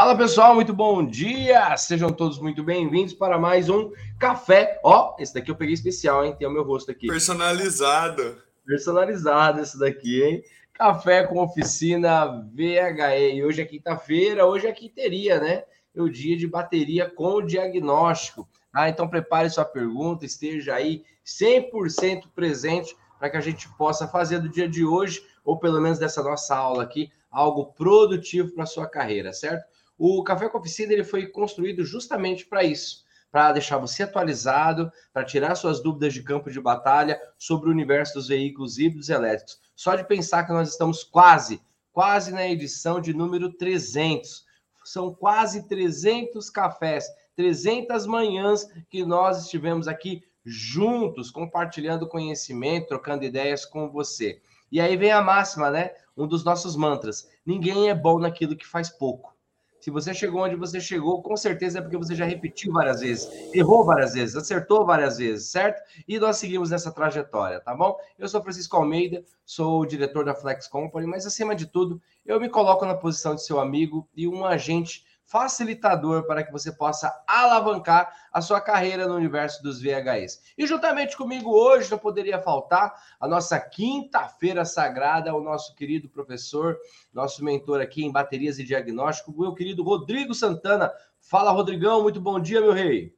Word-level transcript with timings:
Fala 0.00 0.16
pessoal, 0.16 0.54
muito 0.54 0.72
bom 0.72 1.04
dia! 1.04 1.76
Sejam 1.76 2.10
todos 2.10 2.38
muito 2.38 2.64
bem-vindos 2.64 3.12
para 3.12 3.38
mais 3.38 3.68
um 3.68 3.92
café. 4.18 4.80
Ó, 4.82 5.14
esse 5.18 5.34
daqui 5.34 5.50
eu 5.50 5.54
peguei 5.54 5.74
especial, 5.74 6.24
hein? 6.24 6.34
Tem 6.38 6.48
o 6.48 6.50
meu 6.50 6.62
rosto 6.62 6.90
aqui. 6.90 7.06
Personalizado. 7.06 8.38
Personalizado 8.64 9.60
esse 9.60 9.78
daqui, 9.78 10.22
hein? 10.22 10.42
Café 10.72 11.26
com 11.26 11.42
oficina 11.42 12.24
VHE. 12.50 13.34
E 13.34 13.44
hoje 13.44 13.60
é 13.60 13.66
quinta-feira, 13.66 14.46
hoje 14.46 14.66
é 14.66 14.72
quinteria, 14.72 15.38
né? 15.38 15.64
É 15.94 16.00
o 16.00 16.08
dia 16.08 16.34
de 16.34 16.46
bateria 16.46 17.06
com 17.06 17.44
diagnóstico. 17.44 18.48
Ah, 18.72 18.88
então 18.88 19.06
prepare 19.06 19.50
sua 19.50 19.66
pergunta, 19.66 20.24
esteja 20.24 20.76
aí 20.76 21.04
100% 21.26 22.22
presente 22.34 22.96
para 23.18 23.28
que 23.28 23.36
a 23.36 23.42
gente 23.42 23.68
possa 23.76 24.08
fazer 24.08 24.38
do 24.38 24.48
dia 24.48 24.66
de 24.66 24.82
hoje, 24.82 25.22
ou 25.44 25.58
pelo 25.58 25.78
menos 25.78 25.98
dessa 25.98 26.22
nossa 26.22 26.56
aula 26.56 26.84
aqui, 26.84 27.12
algo 27.30 27.66
produtivo 27.74 28.50
para 28.54 28.64
sua 28.64 28.86
carreira, 28.86 29.34
certo? 29.34 29.68
O 30.02 30.24
Café 30.24 30.48
com 30.48 30.56
Oficina 30.56 30.94
ele 30.94 31.04
foi 31.04 31.26
construído 31.26 31.84
justamente 31.84 32.46
para 32.46 32.64
isso, 32.64 33.04
para 33.30 33.52
deixar 33.52 33.76
você 33.76 34.04
atualizado, 34.04 34.90
para 35.12 35.26
tirar 35.26 35.54
suas 35.54 35.82
dúvidas 35.82 36.14
de 36.14 36.22
campo 36.22 36.50
de 36.50 36.58
batalha 36.58 37.20
sobre 37.36 37.68
o 37.68 37.70
universo 37.70 38.14
dos 38.14 38.28
veículos 38.28 38.78
híbridos 38.78 39.10
elétricos. 39.10 39.60
Só 39.76 39.94
de 39.94 40.08
pensar 40.08 40.44
que 40.44 40.54
nós 40.54 40.70
estamos 40.70 41.04
quase, 41.04 41.60
quase 41.92 42.32
na 42.32 42.48
edição 42.48 42.98
de 42.98 43.12
número 43.12 43.52
300. 43.52 44.46
São 44.86 45.12
quase 45.12 45.68
300 45.68 46.48
cafés, 46.48 47.06
300 47.36 48.06
manhãs 48.06 48.66
que 48.88 49.04
nós 49.04 49.44
estivemos 49.44 49.86
aqui 49.86 50.24
juntos, 50.42 51.30
compartilhando 51.30 52.08
conhecimento, 52.08 52.88
trocando 52.88 53.22
ideias 53.22 53.66
com 53.66 53.90
você. 53.90 54.40
E 54.72 54.80
aí 54.80 54.96
vem 54.96 55.12
a 55.12 55.20
máxima, 55.20 55.70
né? 55.70 55.92
Um 56.16 56.26
dos 56.26 56.42
nossos 56.42 56.74
mantras: 56.74 57.28
ninguém 57.44 57.90
é 57.90 57.94
bom 57.94 58.18
naquilo 58.18 58.56
que 58.56 58.66
faz 58.66 58.88
pouco. 58.88 59.38
Se 59.80 59.90
você 59.90 60.12
chegou 60.12 60.42
onde 60.42 60.56
você 60.56 60.78
chegou, 60.78 61.22
com 61.22 61.34
certeza 61.36 61.78
é 61.78 61.82
porque 61.82 61.96
você 61.96 62.14
já 62.14 62.26
repetiu 62.26 62.72
várias 62.72 63.00
vezes, 63.00 63.28
errou 63.54 63.82
várias 63.82 64.12
vezes, 64.12 64.36
acertou 64.36 64.84
várias 64.84 65.16
vezes, 65.16 65.50
certo? 65.50 65.82
E 66.06 66.18
nós 66.18 66.36
seguimos 66.36 66.68
nessa 66.70 66.92
trajetória, 66.92 67.60
tá 67.60 67.74
bom? 67.74 67.96
Eu 68.18 68.28
sou 68.28 68.42
Francisco 68.42 68.76
Almeida, 68.76 69.24
sou 69.44 69.80
o 69.80 69.86
diretor 69.86 70.24
da 70.24 70.34
Flex 70.34 70.68
Company, 70.68 71.06
mas 71.06 71.24
acima 71.24 71.56
de 71.56 71.64
tudo, 71.66 72.00
eu 72.26 72.38
me 72.38 72.50
coloco 72.50 72.84
na 72.84 72.94
posição 72.94 73.34
de 73.34 73.42
seu 73.42 73.58
amigo 73.58 74.06
e 74.14 74.28
um 74.28 74.44
agente 74.44 75.04
facilitador 75.30 76.24
para 76.24 76.42
que 76.42 76.50
você 76.50 76.72
possa 76.72 77.22
alavancar 77.24 78.12
a 78.32 78.42
sua 78.42 78.60
carreira 78.60 79.06
no 79.06 79.14
universo 79.14 79.62
dos 79.62 79.80
VHS. 79.80 80.42
E 80.58 80.66
juntamente 80.66 81.16
comigo 81.16 81.50
hoje 81.50 81.88
não 81.88 81.98
poderia 81.98 82.42
faltar 82.42 82.92
a 83.18 83.28
nossa 83.28 83.58
quinta-feira 83.60 84.64
sagrada, 84.64 85.32
o 85.32 85.40
nosso 85.40 85.76
querido 85.76 86.08
professor, 86.08 86.76
nosso 87.12 87.44
mentor 87.44 87.80
aqui 87.80 88.04
em 88.04 88.10
baterias 88.10 88.58
e 88.58 88.64
diagnóstico, 88.64 89.32
meu 89.38 89.54
querido 89.54 89.84
Rodrigo 89.84 90.34
Santana. 90.34 90.92
Fala, 91.20 91.52
Rodrigão, 91.52 92.02
muito 92.02 92.20
bom 92.20 92.40
dia, 92.40 92.60
meu 92.60 92.72
rei. 92.72 93.14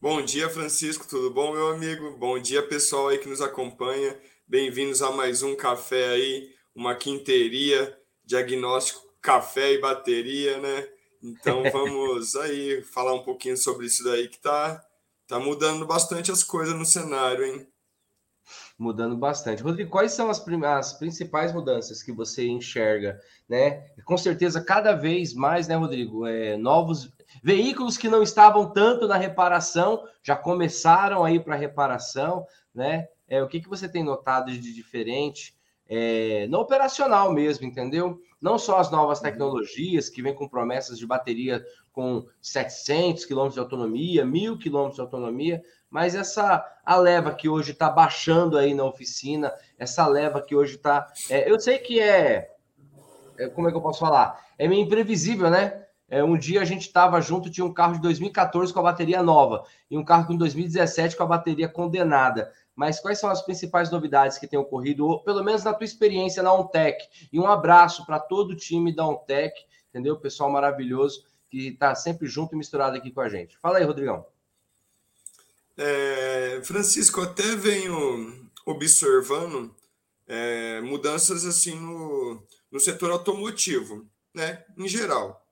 Bom 0.00 0.20
dia, 0.20 0.50
Francisco, 0.50 1.06
tudo 1.08 1.30
bom, 1.30 1.52
meu 1.52 1.68
amigo? 1.68 2.16
Bom 2.16 2.40
dia, 2.40 2.60
pessoal 2.60 3.08
aí 3.08 3.18
que 3.18 3.28
nos 3.28 3.40
acompanha. 3.40 4.18
Bem-vindos 4.48 5.00
a 5.00 5.12
mais 5.12 5.44
um 5.44 5.54
café 5.54 6.08
aí, 6.08 6.52
uma 6.74 6.96
quinteria 6.96 7.96
diagnóstico 8.24 9.11
café 9.22 9.72
e 9.72 9.80
bateria, 9.80 10.58
né? 10.58 10.88
Então 11.22 11.62
vamos 11.72 12.34
aí 12.36 12.82
falar 12.82 13.14
um 13.14 13.22
pouquinho 13.22 13.56
sobre 13.56 13.86
isso 13.86 14.02
daí 14.04 14.28
que 14.28 14.38
tá, 14.38 14.84
tá 15.26 15.38
mudando 15.38 15.86
bastante 15.86 16.32
as 16.32 16.42
coisas 16.42 16.74
no 16.74 16.84
cenário, 16.84 17.44
hein? 17.44 17.66
Mudando 18.76 19.16
bastante. 19.16 19.62
Rodrigo, 19.62 19.90
quais 19.90 20.12
são 20.12 20.28
as, 20.28 20.44
as 20.64 20.92
principais 20.94 21.52
mudanças 21.52 22.02
que 22.02 22.10
você 22.10 22.48
enxerga, 22.48 23.20
né? 23.48 23.86
Com 24.04 24.18
certeza, 24.18 24.64
cada 24.64 24.94
vez 24.94 25.32
mais, 25.32 25.68
né, 25.68 25.76
Rodrigo? 25.76 26.26
É, 26.26 26.56
novos 26.56 27.12
veículos 27.44 27.96
que 27.96 28.08
não 28.08 28.22
estavam 28.22 28.72
tanto 28.72 29.06
na 29.06 29.16
reparação 29.16 30.04
já 30.22 30.34
começaram 30.34 31.24
aí 31.24 31.38
para 31.38 31.54
reparação, 31.54 32.44
né? 32.74 33.06
É, 33.28 33.42
o 33.42 33.48
que, 33.48 33.60
que 33.60 33.68
você 33.68 33.88
tem 33.88 34.02
notado 34.02 34.50
de 34.50 34.74
diferente 34.74 35.54
é, 35.94 36.46
no 36.48 36.58
operacional 36.58 37.32
mesmo, 37.32 37.66
entendeu? 37.66 38.18
não 38.42 38.58
só 38.58 38.80
as 38.80 38.90
novas 38.90 39.18
uhum. 39.18 39.24
tecnologias 39.24 40.08
que 40.08 40.20
vêm 40.20 40.34
com 40.34 40.48
promessas 40.48 40.98
de 40.98 41.06
bateria 41.06 41.64
com 41.92 42.26
700 42.40 43.24
km 43.24 43.48
de 43.48 43.60
autonomia, 43.60 44.24
1000 44.24 44.58
km 44.58 44.90
de 44.90 45.00
autonomia, 45.00 45.62
mas 45.88 46.16
essa 46.16 46.66
a 46.84 46.96
leva 46.96 47.32
que 47.32 47.48
hoje 47.48 47.70
está 47.70 47.88
baixando 47.88 48.58
aí 48.58 48.74
na 48.74 48.84
oficina, 48.84 49.52
essa 49.78 50.04
leva 50.06 50.42
que 50.42 50.56
hoje 50.56 50.74
está. 50.74 51.06
É, 51.30 51.48
eu 51.48 51.60
sei 51.60 51.78
que 51.78 52.00
é, 52.00 52.50
é, 53.38 53.48
Como 53.48 53.68
é 53.68 53.70
que 53.70 53.76
eu 53.76 53.82
posso 53.82 54.00
falar? 54.00 54.44
É 54.58 54.66
meio 54.66 54.82
imprevisível, 54.82 55.48
né? 55.48 55.80
É, 56.08 56.22
um 56.22 56.36
dia 56.36 56.60
a 56.60 56.64
gente 56.64 56.82
estava 56.82 57.20
junto, 57.20 57.50
tinha 57.50 57.64
um 57.64 57.72
carro 57.72 57.94
de 57.94 58.02
2014 58.02 58.72
com 58.72 58.80
a 58.80 58.82
bateria 58.82 59.22
nova 59.22 59.64
e 59.90 59.96
um 59.96 60.04
carro 60.04 60.26
com 60.26 60.36
2017 60.36 61.16
com 61.16 61.22
a 61.22 61.26
bateria 61.26 61.68
condenada 61.68 62.52
mas 62.74 63.00
quais 63.00 63.18
são 63.18 63.30
as 63.30 63.42
principais 63.42 63.90
novidades 63.90 64.38
que 64.38 64.46
têm 64.46 64.58
ocorrido, 64.58 65.20
pelo 65.24 65.44
menos 65.44 65.62
na 65.62 65.74
tua 65.74 65.84
experiência 65.84 66.42
na 66.42 66.52
OnTech? 66.52 67.28
E 67.32 67.38
um 67.38 67.46
abraço 67.46 68.04
para 68.06 68.18
todo 68.18 68.52
o 68.52 68.56
time 68.56 68.94
da 68.94 69.06
OnTech, 69.06 69.54
entendeu? 69.90 70.18
Pessoal 70.18 70.50
maravilhoso 70.50 71.24
que 71.50 71.68
está 71.68 71.94
sempre 71.94 72.26
junto 72.26 72.54
e 72.54 72.58
misturado 72.58 72.96
aqui 72.96 73.10
com 73.10 73.20
a 73.20 73.28
gente. 73.28 73.58
Fala 73.58 73.78
aí, 73.78 73.84
Rodrigão. 73.84 74.24
É, 75.76 76.60
Francisco, 76.64 77.20
até 77.20 77.54
venho 77.56 78.50
observando 78.64 79.74
é, 80.26 80.80
mudanças 80.80 81.44
assim 81.44 81.78
no, 81.78 82.42
no 82.70 82.80
setor 82.80 83.10
automotivo, 83.10 84.06
né? 84.32 84.64
Em 84.78 84.88
geral. 84.88 85.46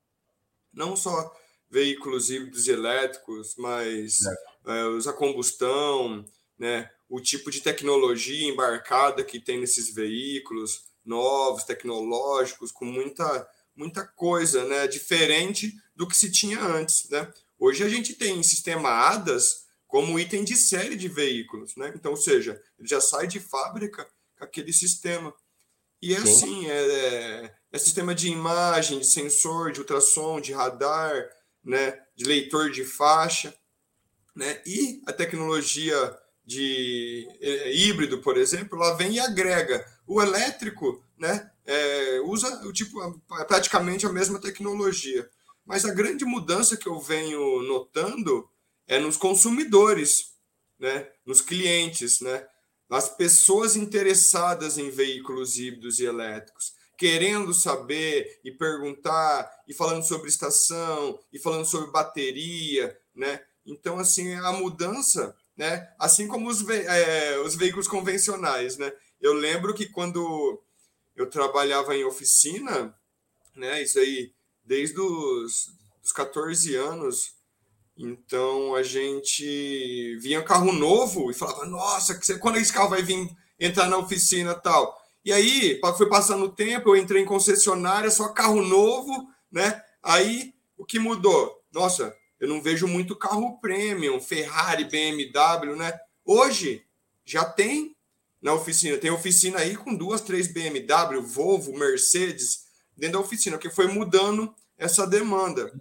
Não 0.73 0.95
só 0.95 1.35
veículos 1.69 2.29
híbridos 2.29 2.67
elétricos, 2.67 3.55
mas 3.57 4.19
é. 4.25 4.81
É, 4.81 4.85
os 4.85 5.07
a 5.07 5.13
combustão, 5.13 6.25
né? 6.57 6.89
O 7.11 7.19
tipo 7.19 7.51
de 7.51 7.59
tecnologia 7.59 8.47
embarcada 8.47 9.21
que 9.21 9.37
tem 9.37 9.59
nesses 9.59 9.93
veículos 9.93 10.85
novos, 11.03 11.65
tecnológicos, 11.65 12.71
com 12.71 12.85
muita, 12.85 13.49
muita 13.75 14.07
coisa 14.07 14.63
né, 14.63 14.87
diferente 14.87 15.75
do 15.93 16.07
que 16.07 16.15
se 16.15 16.31
tinha 16.31 16.61
antes. 16.61 17.09
Né? 17.09 17.29
Hoje 17.59 17.83
a 17.83 17.89
gente 17.89 18.13
tem 18.13 18.41
sistema 18.41 18.89
ADAS 19.09 19.65
como 19.87 20.17
item 20.17 20.45
de 20.45 20.55
série 20.55 20.95
de 20.95 21.09
veículos. 21.09 21.75
Né? 21.75 21.91
Então, 21.93 22.11
ou 22.11 22.17
seja, 22.17 22.61
ele 22.79 22.87
já 22.87 23.01
sai 23.01 23.27
de 23.27 23.41
fábrica 23.41 24.07
com 24.37 24.45
aquele 24.45 24.71
sistema. 24.71 25.33
E 26.01 26.13
é 26.15 26.19
Sim. 26.21 26.23
assim, 26.23 26.69
é, 26.69 26.77
é, 26.77 27.55
é, 27.73 27.77
sistema 27.77 28.15
de 28.15 28.29
imagem, 28.29 28.99
de 28.99 29.05
sensor, 29.05 29.73
de 29.73 29.81
ultrassom, 29.81 30.39
de 30.39 30.53
radar, 30.53 31.29
né, 31.61 31.99
de 32.15 32.23
leitor 32.23 32.71
de 32.71 32.85
faixa, 32.85 33.53
né, 34.33 34.63
e 34.65 35.01
a 35.05 35.13
tecnologia 35.13 36.17
de 36.45 37.27
é, 37.39 37.73
híbrido, 37.73 38.19
por 38.19 38.37
exemplo, 38.37 38.77
lá 38.77 38.93
vem 38.93 39.13
e 39.13 39.19
agrega. 39.19 39.85
O 40.07 40.21
elétrico 40.21 41.03
né, 41.17 41.49
é, 41.65 42.19
usa 42.25 42.65
o 42.67 42.73
tipo, 42.73 42.99
praticamente 43.47 44.05
a 44.05 44.11
mesma 44.11 44.39
tecnologia. 44.39 45.29
Mas 45.65 45.85
a 45.85 45.93
grande 45.93 46.25
mudança 46.25 46.75
que 46.75 46.87
eu 46.87 46.99
venho 46.99 47.61
notando 47.63 48.49
é 48.87 48.99
nos 48.99 49.15
consumidores, 49.15 50.33
né, 50.79 51.07
nos 51.25 51.39
clientes, 51.39 52.19
né, 52.19 52.45
nas 52.89 53.07
pessoas 53.07 53.75
interessadas 53.75 54.77
em 54.77 54.89
veículos 54.89 55.57
híbridos 55.57 55.99
e 55.99 56.05
elétricos, 56.05 56.73
querendo 56.97 57.53
saber 57.53 58.41
e 58.43 58.51
perguntar, 58.51 59.49
e 59.67 59.73
falando 59.73 60.03
sobre 60.03 60.27
estação, 60.27 61.17
e 61.31 61.39
falando 61.39 61.65
sobre 61.65 61.89
bateria, 61.89 62.95
né? 63.15 63.41
Então, 63.65 63.97
assim, 63.97 64.33
a 64.33 64.51
mudança 64.51 65.35
né? 65.61 65.87
Assim 65.99 66.27
como 66.27 66.49
os, 66.49 66.63
ve 66.63 66.73
é, 66.87 67.39
os 67.41 67.53
veículos 67.53 67.87
convencionais, 67.87 68.77
né? 68.77 68.91
Eu 69.21 69.33
lembro 69.33 69.75
que 69.75 69.85
quando 69.85 70.59
eu 71.15 71.29
trabalhava 71.29 71.95
em 71.95 72.03
oficina, 72.03 72.91
né? 73.55 73.83
Isso 73.83 73.99
aí 73.99 74.33
desde 74.65 74.99
os 74.99 75.67
dos 76.01 76.11
14 76.13 76.75
anos, 76.75 77.35
então 77.95 78.73
a 78.73 78.81
gente 78.81 80.17
vinha 80.19 80.41
carro 80.41 80.71
novo 80.71 81.29
e 81.29 81.33
falava, 81.35 81.63
nossa, 81.67 82.19
quando 82.39 82.57
esse 82.57 82.73
carro 82.73 82.89
vai 82.89 83.03
vir 83.03 83.29
entrar 83.59 83.87
na 83.87 83.99
oficina 83.99 84.55
tal. 84.55 84.99
E 85.23 85.31
aí, 85.31 85.79
foi 85.95 86.09
passando 86.09 86.45
o 86.45 86.51
tempo, 86.51 86.89
eu 86.89 86.95
entrei 86.95 87.21
em 87.21 87.25
concessionária, 87.25 88.09
só 88.09 88.29
carro 88.29 88.63
novo, 88.63 89.11
né? 89.51 89.79
Aí 90.01 90.55
o 90.75 90.83
que 90.83 90.97
mudou? 90.97 91.55
Nossa, 91.71 92.15
eu 92.41 92.47
não 92.47 92.59
vejo 92.59 92.87
muito 92.87 93.15
carro 93.15 93.59
premium, 93.59 94.19
Ferrari, 94.19 94.85
BMW, 94.85 95.75
né? 95.75 95.97
Hoje 96.25 96.83
já 97.23 97.45
tem 97.45 97.95
na 98.41 98.55
oficina, 98.55 98.97
tem 98.97 99.11
oficina 99.11 99.59
aí 99.59 99.77
com 99.77 99.95
duas, 99.95 100.21
três 100.21 100.47
BMW, 100.47 101.21
Volvo, 101.21 101.71
Mercedes 101.77 102.63
dentro 102.97 103.19
da 103.19 103.25
oficina, 103.25 103.59
que 103.59 103.69
foi 103.69 103.85
mudando 103.85 104.51
essa 104.75 105.05
demanda. 105.05 105.71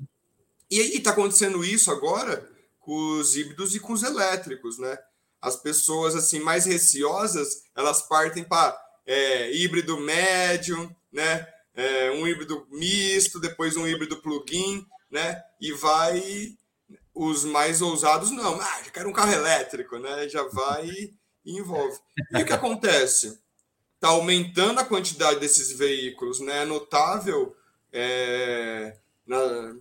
E 0.70 0.78
está 0.98 1.12
acontecendo 1.12 1.64
isso 1.64 1.90
agora 1.90 2.46
com 2.78 3.18
os 3.18 3.34
híbridos 3.36 3.74
e 3.74 3.80
com 3.80 3.94
os 3.94 4.02
elétricos, 4.02 4.78
né? 4.78 4.98
As 5.40 5.56
pessoas 5.56 6.14
assim 6.14 6.40
mais 6.40 6.66
receosas, 6.66 7.62
elas 7.74 8.02
partem 8.02 8.44
para 8.44 8.78
é, 9.06 9.50
híbrido 9.56 9.98
médio, 9.98 10.94
né? 11.10 11.48
é, 11.74 12.10
um 12.10 12.26
híbrido 12.26 12.66
misto, 12.70 13.40
depois 13.40 13.76
um 13.76 13.86
híbrido 13.86 14.20
plug-in, 14.20 14.86
né? 15.10 15.42
E 15.60 15.72
vai 15.72 16.56
os 17.14 17.44
mais 17.44 17.82
ousados 17.82 18.30
não, 18.30 18.60
ah, 18.60 18.82
já 18.84 18.90
quero 18.90 19.08
um 19.08 19.12
carro 19.12 19.32
elétrico, 19.32 19.98
né? 19.98 20.28
Já 20.28 20.42
vai 20.44 20.88
e 21.44 21.58
envolve. 21.58 21.98
E 22.32 22.42
o 22.42 22.46
que 22.46 22.52
acontece? 22.52 23.38
Está 23.94 24.08
aumentando 24.08 24.80
a 24.80 24.84
quantidade 24.84 25.40
desses 25.40 25.72
veículos, 25.72 26.40
né? 26.40 26.62
É 26.62 26.64
notável 26.64 27.54
é, 27.92 28.96
na, 29.26 29.74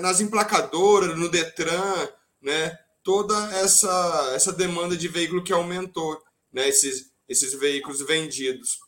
nas 0.00 0.20
emplacadoras, 0.20 1.16
no 1.18 1.28
Detran, 1.28 2.08
né? 2.40 2.78
Toda 3.02 3.34
essa, 3.56 4.32
essa 4.34 4.52
demanda 4.52 4.96
de 4.96 5.08
veículo 5.08 5.44
que 5.44 5.52
aumentou, 5.52 6.20
né? 6.52 6.68
Esses, 6.68 7.10
esses 7.28 7.52
veículos 7.54 8.00
vendidos. 8.00 8.78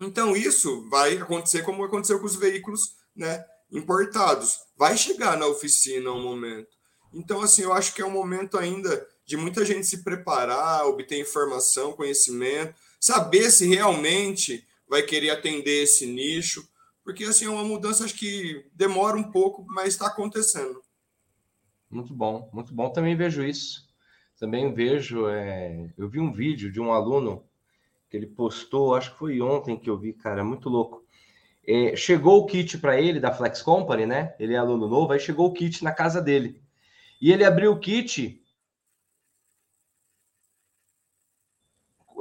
Então, 0.00 0.36
isso 0.36 0.88
vai 0.88 1.16
acontecer 1.16 1.62
como 1.62 1.82
aconteceu 1.82 2.20
com 2.20 2.26
os 2.26 2.36
veículos 2.36 2.96
né, 3.16 3.44
importados. 3.70 4.58
Vai 4.76 4.96
chegar 4.96 5.36
na 5.36 5.46
oficina 5.46 6.10
um 6.10 6.22
momento. 6.22 6.68
Então, 7.12 7.42
assim, 7.42 7.62
eu 7.62 7.72
acho 7.72 7.94
que 7.94 8.02
é 8.02 8.06
um 8.06 8.10
momento 8.10 8.58
ainda 8.58 9.06
de 9.26 9.36
muita 9.36 9.64
gente 9.64 9.86
se 9.86 10.02
preparar, 10.02 10.86
obter 10.86 11.20
informação, 11.20 11.92
conhecimento, 11.92 12.74
saber 13.00 13.50
se 13.50 13.66
realmente 13.66 14.66
vai 14.88 15.02
querer 15.02 15.30
atender 15.30 15.82
esse 15.82 16.06
nicho, 16.06 16.66
porque 17.04 17.24
assim 17.24 17.44
é 17.44 17.50
uma 17.50 17.64
mudança 17.64 18.04
acho 18.04 18.14
que 18.14 18.66
demora 18.74 19.16
um 19.16 19.30
pouco, 19.30 19.64
mas 19.68 19.88
está 19.88 20.06
acontecendo. 20.06 20.82
Muito 21.90 22.14
bom, 22.14 22.50
muito 22.52 22.74
bom. 22.74 22.90
Também 22.90 23.16
vejo 23.16 23.42
isso. 23.42 23.88
Também 24.38 24.72
vejo. 24.72 25.26
É... 25.28 25.92
Eu 25.96 26.08
vi 26.08 26.20
um 26.20 26.32
vídeo 26.32 26.70
de 26.70 26.80
um 26.80 26.92
aluno 26.92 27.44
que 28.10 28.16
ele 28.16 28.26
postou, 28.26 28.94
acho 28.94 29.12
que 29.12 29.18
foi 29.18 29.40
ontem 29.40 29.78
que 29.78 29.88
eu 29.88 29.98
vi, 29.98 30.12
cara, 30.12 30.44
muito 30.44 30.68
louco. 30.68 30.97
É, 31.70 31.94
chegou 31.94 32.38
o 32.40 32.46
kit 32.46 32.78
para 32.78 32.98
ele 32.98 33.20
da 33.20 33.30
Flex 33.30 33.60
Company, 33.60 34.06
né? 34.06 34.34
Ele 34.38 34.54
é 34.54 34.56
aluno 34.56 34.88
novo, 34.88 35.12
aí 35.12 35.20
chegou 35.20 35.48
o 35.48 35.52
kit 35.52 35.84
na 35.84 35.92
casa 35.92 36.18
dele. 36.18 36.62
E 37.20 37.30
ele 37.30 37.44
abriu 37.44 37.72
o 37.72 37.78
kit 37.78 38.42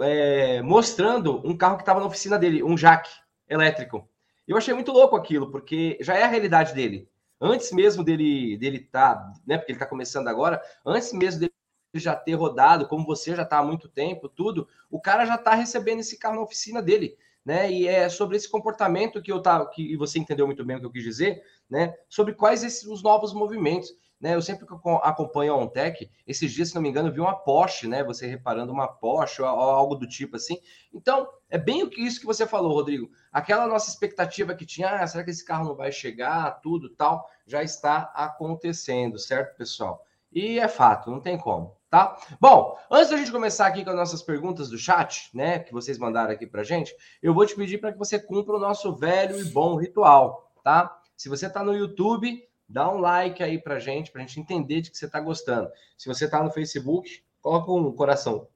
é, 0.02 0.62
mostrando 0.62 1.42
um 1.48 1.56
carro 1.56 1.78
que 1.78 1.84
estava 1.84 2.02
na 2.02 2.08
oficina 2.08 2.38
dele, 2.38 2.62
um 2.62 2.76
jack 2.76 3.10
elétrico. 3.48 4.06
Eu 4.46 4.58
achei 4.58 4.74
muito 4.74 4.92
louco 4.92 5.16
aquilo, 5.16 5.50
porque 5.50 5.98
já 6.02 6.16
é 6.16 6.24
a 6.24 6.28
realidade 6.28 6.74
dele. 6.74 7.10
Antes 7.40 7.72
mesmo 7.72 8.04
dele 8.04 8.58
dele 8.58 8.80
tá, 8.80 9.32
né? 9.46 9.58
Porque 9.58 9.72
ele 9.72 9.78
está 9.78 9.86
começando 9.86 10.28
agora, 10.28 10.62
antes 10.86 11.14
mesmo 11.14 11.40
dele 11.40 11.54
já 11.94 12.16
ter 12.16 12.34
rodado, 12.34 12.86
como 12.86 13.06
você 13.06 13.34
já 13.34 13.44
está 13.44 13.60
há 13.60 13.64
muito 13.64 13.88
tempo, 13.88 14.28
tudo, 14.28 14.68
o 14.92 15.00
cara 15.00 15.26
já 15.26 15.36
está 15.36 15.54
recebendo 15.54 16.00
esse 16.00 16.18
carro 16.20 16.36
na 16.36 16.42
oficina 16.42 16.82
dele, 16.82 17.18
né? 17.48 17.72
E 17.72 17.88
é 17.88 18.10
sobre 18.10 18.36
esse 18.36 18.52
comportamento 18.52 19.22
que 19.22 19.32
eu 19.32 19.42
tava, 19.42 19.70
que 19.70 19.96
você 19.96 20.20
entendeu 20.20 20.46
muito 20.46 20.66
bem 20.66 20.76
o 20.76 20.80
que 20.82 20.86
eu 20.86 20.92
quis 20.92 21.02
dizer, 21.02 21.42
né? 21.70 21.96
Sobre 22.10 22.34
quais 22.34 22.62
esses 22.62 22.84
os 22.86 23.02
novos 23.02 23.34
movimentos. 23.34 23.90
Né, 24.20 24.34
eu 24.34 24.42
sempre 24.42 24.66
acompanho 25.04 25.54
a 25.54 25.58
OnTech, 25.58 26.10
esses 26.26 26.52
dias, 26.52 26.70
se 26.70 26.76
não 26.76 26.82
me 26.82 26.90
engano, 26.90 27.14
vi 27.14 27.20
uma 27.20 27.36
Porsche, 27.36 27.88
né? 27.88 28.04
Você 28.04 28.26
reparando 28.26 28.74
uma 28.74 28.88
Porsche 28.88 29.44
ou 29.44 29.48
algo 29.48 29.94
do 29.94 30.08
tipo 30.08 30.36
assim. 30.38 30.58
Então, 30.92 31.30
é 31.52 31.58
bem 31.58 31.84
o 31.84 31.90
que 31.90 32.02
isso 32.02 32.20
que 32.20 32.26
você 32.26 32.48
falou, 32.48 32.74
Rodrigo. 32.74 33.12
Aquela 33.32 33.68
nossa 33.68 33.92
expectativa 33.92 34.56
que 34.56 34.66
tinha, 34.66 34.90
ah, 34.90 35.06
será 35.06 35.24
que 35.24 35.30
esse 35.30 35.46
carro 35.46 35.66
não 35.66 35.76
vai 35.76 35.92
chegar, 35.92 36.60
tudo 36.62 36.90
tal, 36.90 37.30
já 37.46 37.62
está 37.62 38.12
acontecendo, 38.16 39.20
certo, 39.20 39.56
pessoal? 39.56 40.04
E 40.32 40.60
é 40.60 40.68
fato, 40.68 41.12
não 41.12 41.22
tem 41.22 41.38
como 41.38 41.77
tá? 41.90 42.18
Bom, 42.40 42.78
antes 42.92 43.10
da 43.10 43.18
gente 43.18 43.32
começar 43.32 43.68
aqui 43.68 43.84
com 43.84 43.90
as 43.92 43.96
nossas 43.96 44.22
perguntas 44.22 44.70
do 44.70 44.78
chat, 44.78 45.30
né, 45.34 45.60
que 45.60 45.72
vocês 45.72 45.98
mandaram 45.98 46.32
aqui 46.32 46.46
pra 46.46 46.64
gente, 46.64 46.96
eu 47.22 47.34
vou 47.34 47.46
te 47.46 47.56
pedir 47.56 47.78
para 47.78 47.92
que 47.92 47.98
você 47.98 48.20
cumpra 48.20 48.56
o 48.56 48.60
nosso 48.60 48.96
velho 48.96 49.40
e 49.40 49.46
bom 49.46 49.76
ritual, 49.76 50.52
tá? 50.64 51.00
Se 51.16 51.30
você 51.30 51.50
tá 51.50 51.64
no 51.64 51.74
YouTube, 51.74 52.48
dá 52.68 52.90
um 52.92 52.98
like 52.98 53.42
aí 53.42 53.60
pra 53.60 53.80
gente, 53.80 54.12
pra 54.12 54.22
gente 54.22 54.40
entender 54.40 54.82
de 54.82 54.92
que 54.92 54.98
você 54.98 55.10
tá 55.10 55.20
gostando. 55.20 55.70
Se 55.98 56.08
você 56.08 56.30
tá 56.30 56.44
no 56.44 56.52
Facebook, 56.52 57.24
coloca 57.42 57.72
um 57.72 57.92
coração, 57.94 58.48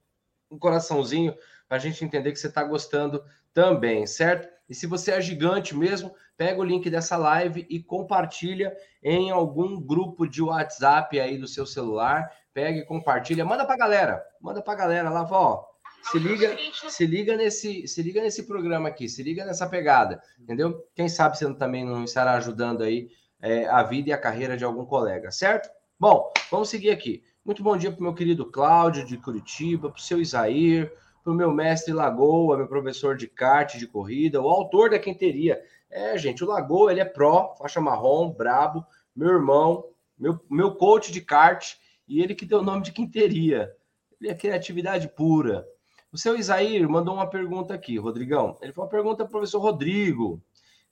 um 0.49 0.59
coraçãozinho 0.59 1.35
pra 1.67 1.79
gente 1.79 2.03
entender 2.03 2.31
que 2.31 2.39
você 2.39 2.51
tá 2.51 2.63
gostando 2.63 3.23
também, 3.53 4.05
certo? 4.05 4.47
E 4.71 4.73
se 4.73 4.87
você 4.87 5.11
é 5.11 5.19
gigante 5.19 5.75
mesmo, 5.75 6.15
pega 6.37 6.61
o 6.61 6.63
link 6.63 6.89
dessa 6.89 7.17
live 7.17 7.67
e 7.69 7.83
compartilha 7.83 8.73
em 9.03 9.29
algum 9.29 9.77
grupo 9.81 10.25
de 10.25 10.41
WhatsApp 10.41 11.19
aí 11.19 11.37
do 11.37 11.45
seu 11.45 11.65
celular. 11.65 12.31
Pega 12.53 12.77
e 12.77 12.85
compartilha, 12.85 13.43
manda 13.43 13.65
pra 13.65 13.75
galera, 13.75 14.23
manda 14.39 14.61
pra 14.61 14.73
galera 14.73 15.09
lá, 15.09 15.27
ó. 15.29 15.65
Se 16.03 16.17
liga, 16.17 16.57
se 16.87 17.05
liga 17.05 17.35
nesse, 17.35 17.85
se 17.85 18.01
liga 18.01 18.21
nesse 18.21 18.43
programa 18.43 18.87
aqui, 18.87 19.09
se 19.09 19.21
liga 19.21 19.43
nessa 19.43 19.67
pegada, 19.67 20.23
entendeu? 20.39 20.87
Quem 20.95 21.09
sabe 21.09 21.37
você 21.37 21.53
também 21.55 21.83
não 21.83 22.05
estará 22.05 22.35
ajudando 22.35 22.81
aí 22.81 23.09
é, 23.41 23.67
a 23.67 23.83
vida 23.83 24.09
e 24.09 24.13
a 24.13 24.17
carreira 24.17 24.55
de 24.55 24.63
algum 24.63 24.85
colega, 24.85 25.31
certo? 25.31 25.69
Bom, 25.99 26.31
vamos 26.49 26.69
seguir 26.69 26.91
aqui. 26.91 27.21
Muito 27.43 27.61
bom 27.61 27.75
dia 27.75 27.91
para 27.91 27.99
o 27.99 28.03
meu 28.03 28.13
querido 28.13 28.49
Cláudio 28.49 29.05
de 29.05 29.17
Curitiba, 29.17 29.89
para 29.89 29.99
o 29.99 30.01
seu 30.01 30.21
Isair, 30.21 30.93
para 31.23 31.31
o 31.31 31.35
meu 31.35 31.51
mestre 31.51 31.93
Lagoa, 31.93 32.57
meu 32.57 32.67
professor 32.67 33.15
de 33.15 33.27
kart 33.27 33.77
de 33.77 33.87
corrida, 33.87 34.41
o 34.41 34.49
autor 34.49 34.89
da 34.89 34.99
quenteria. 34.99 35.61
É, 35.89 36.17
gente, 36.17 36.43
o 36.43 36.47
Lagoa, 36.47 36.91
ele 36.91 37.01
é 37.01 37.05
pró, 37.05 37.53
faixa 37.57 37.79
marrom, 37.79 38.31
brabo, 38.31 38.85
meu 39.15 39.29
irmão, 39.29 39.85
meu, 40.17 40.39
meu 40.49 40.75
coach 40.75 41.11
de 41.11 41.21
kart, 41.21 41.75
e 42.07 42.21
ele 42.21 42.35
que 42.35 42.45
deu 42.45 42.59
o 42.59 42.63
nome 42.63 42.83
de 42.83 42.91
quinteria. 42.91 43.71
Ele 44.19 44.29
é 44.29 44.35
criatividade 44.35 45.07
pura. 45.09 45.65
O 46.11 46.17
seu 46.17 46.35
Isair 46.35 46.87
mandou 46.89 47.13
uma 47.13 47.29
pergunta 47.29 47.73
aqui, 47.73 47.97
Rodrigão. 47.97 48.57
Ele 48.61 48.73
foi 48.73 48.83
uma 48.83 48.89
pergunta 48.89 49.17
para 49.17 49.27
o 49.27 49.31
professor 49.31 49.59
Rodrigo. 49.59 50.41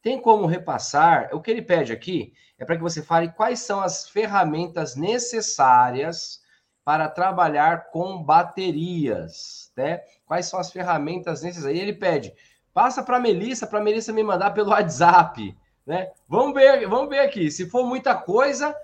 Tem 0.01 0.19
como 0.19 0.45
repassar? 0.45 1.29
O 1.33 1.41
que 1.41 1.51
ele 1.51 1.61
pede 1.61 1.91
aqui 1.91 2.33
é 2.57 2.63
para 2.63 2.77
que 2.77 2.81
você 2.81 3.01
fale 3.01 3.29
quais 3.29 3.59
são 3.59 3.81
as 3.81 4.07
ferramentas 4.07 4.95
necessárias 4.95 6.41
para 6.89 7.07
trabalhar 7.07 7.91
com 7.91 8.23
baterias, 8.23 9.71
né? 9.77 10.01
Quais 10.25 10.47
são 10.47 10.59
as 10.59 10.71
ferramentas 10.71 11.43
necessárias? 11.43 11.77
E 11.77 11.81
ele 11.83 11.93
pede 11.93 12.33
Passa 12.73 13.03
para 13.03 13.17
a 13.17 13.19
Melissa, 13.19 13.67
para 13.67 13.77
a 13.77 13.83
Melissa 13.83 14.11
me 14.11 14.23
mandar 14.23 14.55
pelo 14.55 14.71
WhatsApp, 14.71 15.55
né? 15.85 16.11
Vamos 16.27 16.55
ver, 16.55 16.87
vamos 16.87 17.07
ver 17.07 17.19
aqui. 17.19 17.51
Se 17.51 17.69
for 17.69 17.85
muita 17.85 18.15
coisa, 18.15 18.75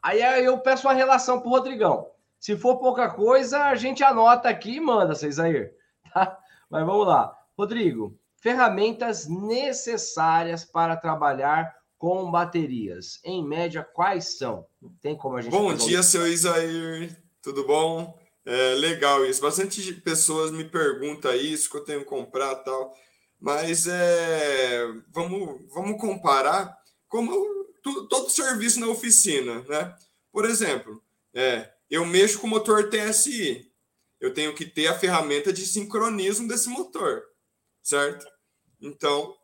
aí 0.00 0.20
eu 0.44 0.56
peço 0.58 0.86
uma 0.86 0.94
relação 0.94 1.40
para 1.40 1.48
o 1.48 1.50
Rodrigão. 1.50 2.06
Se 2.38 2.56
for 2.56 2.76
pouca 2.76 3.10
coisa, 3.10 3.64
a 3.64 3.74
gente 3.74 4.04
anota 4.04 4.48
aqui 4.48 4.76
e 4.76 4.80
manda, 4.80 5.16
vocês 5.16 5.40
aí, 5.40 5.68
tá? 6.14 6.38
Mas 6.70 6.86
vamos 6.86 7.08
lá. 7.08 7.36
Rodrigo, 7.58 8.16
ferramentas 8.40 9.26
necessárias 9.26 10.64
para 10.64 10.96
trabalhar 10.96 11.74
com 11.98 12.30
baterias. 12.30 13.20
Em 13.24 13.44
média, 13.44 13.82
quais 13.82 14.38
são? 14.38 14.64
Tem 15.00 15.16
como 15.16 15.38
a 15.38 15.40
gente. 15.40 15.50
Bom 15.50 15.74
dia, 15.74 16.04
seu 16.04 16.24
Isair. 16.28 17.27
Tudo 17.48 17.64
bom? 17.64 18.14
É 18.44 18.74
legal 18.74 19.24
isso. 19.24 19.40
Bastante 19.40 19.94
pessoas 20.02 20.50
me 20.50 20.64
perguntam 20.64 21.34
isso, 21.34 21.70
que 21.70 21.78
eu 21.78 21.84
tenho 21.84 22.00
que 22.00 22.04
comprar 22.04 22.56
tal. 22.56 22.94
Mas 23.40 23.86
é, 23.86 24.86
vamos, 25.08 25.64
vamos 25.72 25.98
comparar 25.98 26.76
como 27.08 27.32
tu, 27.82 28.06
todo 28.06 28.28
serviço 28.28 28.80
na 28.80 28.88
oficina, 28.88 29.62
né? 29.62 29.96
Por 30.30 30.44
exemplo, 30.44 31.02
é, 31.32 31.72
eu 31.88 32.04
mexo 32.04 32.38
com 32.38 32.46
o 32.46 32.50
motor 32.50 32.90
TSI. 32.90 33.72
Eu 34.20 34.34
tenho 34.34 34.54
que 34.54 34.66
ter 34.66 34.88
a 34.88 34.98
ferramenta 34.98 35.50
de 35.50 35.64
sincronismo 35.64 36.46
desse 36.46 36.68
motor, 36.68 37.22
certo? 37.82 38.26
Então, 38.78 39.34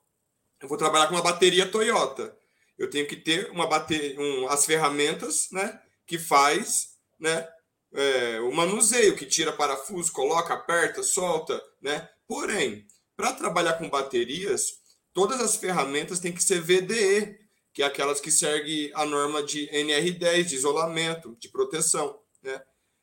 eu 0.61 0.69
vou 0.69 0.77
trabalhar 0.77 1.07
com 1.07 1.15
uma 1.15 1.23
bateria 1.23 1.71
Toyota. 1.71 2.37
Eu 2.77 2.91
tenho 2.91 3.09
que 3.09 3.17
ter 3.17 3.51
uma 3.51 3.67
bateria, 3.67 4.21
um, 4.21 4.47
as 4.51 4.67
ferramentas, 4.67 5.49
né, 5.51 5.81
que 6.07 6.19
faz, 6.19 6.99
né, 7.19 7.49
é, 7.95 8.41
o 8.41 8.53
manuseio, 8.53 9.17
que 9.17 9.25
tira 9.25 9.53
parafuso, 9.53 10.13
coloca, 10.13 10.53
aperta, 10.53 11.03
solta, 11.03 11.63
né? 11.81 12.09
Porém, 12.27 12.87
para 13.17 13.33
trabalhar 13.33 13.75
com 13.75 13.89
baterias, 13.89 14.81
todas 15.13 15.41
as 15.41 15.55
ferramentas 15.55 16.19
têm 16.19 16.33
que 16.33 16.43
ser 16.43 16.61
VDE, 16.61 17.39
que 17.73 17.83
é 17.83 17.87
aquelas 17.87 18.21
que 18.21 18.31
seguem 18.31 18.91
a 18.95 19.05
norma 19.05 19.43
de 19.43 19.69
NR10, 19.69 20.45
de 20.45 20.57
isolamento, 20.57 21.37
de 21.39 21.49
proteção. 21.49 22.21
Né? 22.43 22.61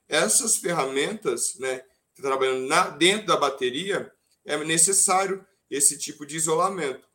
Essas 0.07 0.57
ferramentas, 0.57 1.55
né, 1.59 1.83
trabalhando 2.15 2.67
na, 2.67 2.89
dentro 2.89 3.27
da 3.27 3.37
bateria, 3.37 4.11
é 4.45 4.57
necessário 4.57 5.45
esse 5.69 5.97
tipo 5.97 6.25
de 6.25 6.35
isolamento. 6.35 7.07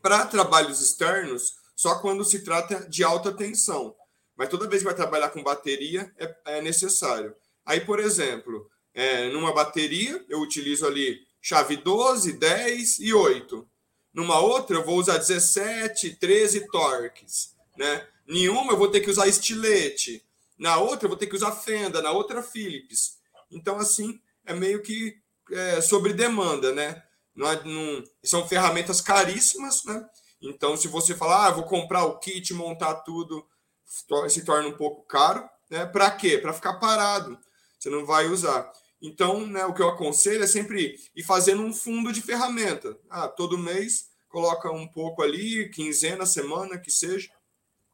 Para 0.00 0.26
trabalhos 0.26 0.80
externos, 0.80 1.56
só 1.74 1.98
quando 1.98 2.24
se 2.24 2.40
trata 2.40 2.88
de 2.88 3.04
alta 3.04 3.32
tensão. 3.32 3.94
Mas 4.36 4.48
toda 4.48 4.68
vez 4.68 4.82
que 4.82 4.86
vai 4.86 4.94
trabalhar 4.94 5.30
com 5.30 5.42
bateria, 5.42 6.12
é, 6.18 6.36
é 6.46 6.60
necessário. 6.60 7.34
Aí, 7.64 7.80
por 7.80 7.98
exemplo, 7.98 8.70
é, 8.94 9.28
numa 9.30 9.52
bateria, 9.52 10.24
eu 10.28 10.40
utilizo 10.40 10.86
ali 10.86 11.20
chave 11.40 11.76
12, 11.76 12.32
10 12.34 12.98
e 13.00 13.14
8. 13.14 13.68
Numa 14.12 14.40
outra, 14.40 14.76
eu 14.76 14.84
vou 14.84 14.98
usar 14.98 15.18
17, 15.18 16.16
13 16.16 16.68
torques. 16.70 17.54
Né? 17.76 18.06
Nenhuma 18.26 18.72
eu 18.72 18.76
vou 18.76 18.88
ter 18.88 19.00
que 19.00 19.10
usar 19.10 19.26
estilete. 19.26 20.24
Na 20.58 20.78
outra, 20.78 21.06
eu 21.06 21.10
vou 21.10 21.18
ter 21.18 21.26
que 21.26 21.36
usar 21.36 21.52
fenda. 21.52 22.00
Na 22.02 22.12
outra, 22.12 22.42
Philips. 22.42 23.18
Então, 23.50 23.76
assim, 23.76 24.20
é 24.44 24.54
meio 24.54 24.82
que 24.82 25.16
é, 25.52 25.80
sobre 25.80 26.12
demanda, 26.12 26.72
né? 26.72 27.02
Não, 27.34 27.50
é, 27.50 27.62
não, 27.64 28.02
são 28.24 28.48
ferramentas 28.48 29.00
caríssimas, 29.00 29.84
né? 29.84 30.08
Então, 30.40 30.76
se 30.76 30.88
você 30.88 31.14
falar, 31.14 31.46
ah, 31.46 31.50
vou 31.50 31.64
comprar 31.64 32.04
o 32.04 32.18
kit, 32.18 32.52
montar 32.54 32.94
tudo, 32.96 33.46
se 33.86 34.44
torna 34.44 34.68
um 34.68 34.76
pouco 34.76 35.06
caro, 35.06 35.48
né? 35.70 35.86
Para 35.86 36.10
quê? 36.10 36.38
Para 36.38 36.52
ficar 36.52 36.74
parado. 36.74 37.38
Você 37.78 37.88
não 37.88 38.04
vai 38.04 38.26
usar. 38.26 38.70
Então, 39.00 39.46
né, 39.46 39.64
o 39.66 39.74
que 39.74 39.82
eu 39.82 39.88
aconselho 39.88 40.42
é 40.42 40.46
sempre 40.46 40.96
ir 41.14 41.22
fazendo 41.22 41.62
um 41.62 41.72
fundo 41.72 42.12
de 42.12 42.22
ferramenta. 42.22 42.98
Ah, 43.10 43.28
todo 43.28 43.58
mês 43.58 44.08
coloca 44.28 44.70
um 44.70 44.86
pouco 44.88 45.22
ali, 45.22 45.70
quinzena, 45.70 46.26
semana, 46.26 46.78
que 46.78 46.90
seja, 46.90 47.30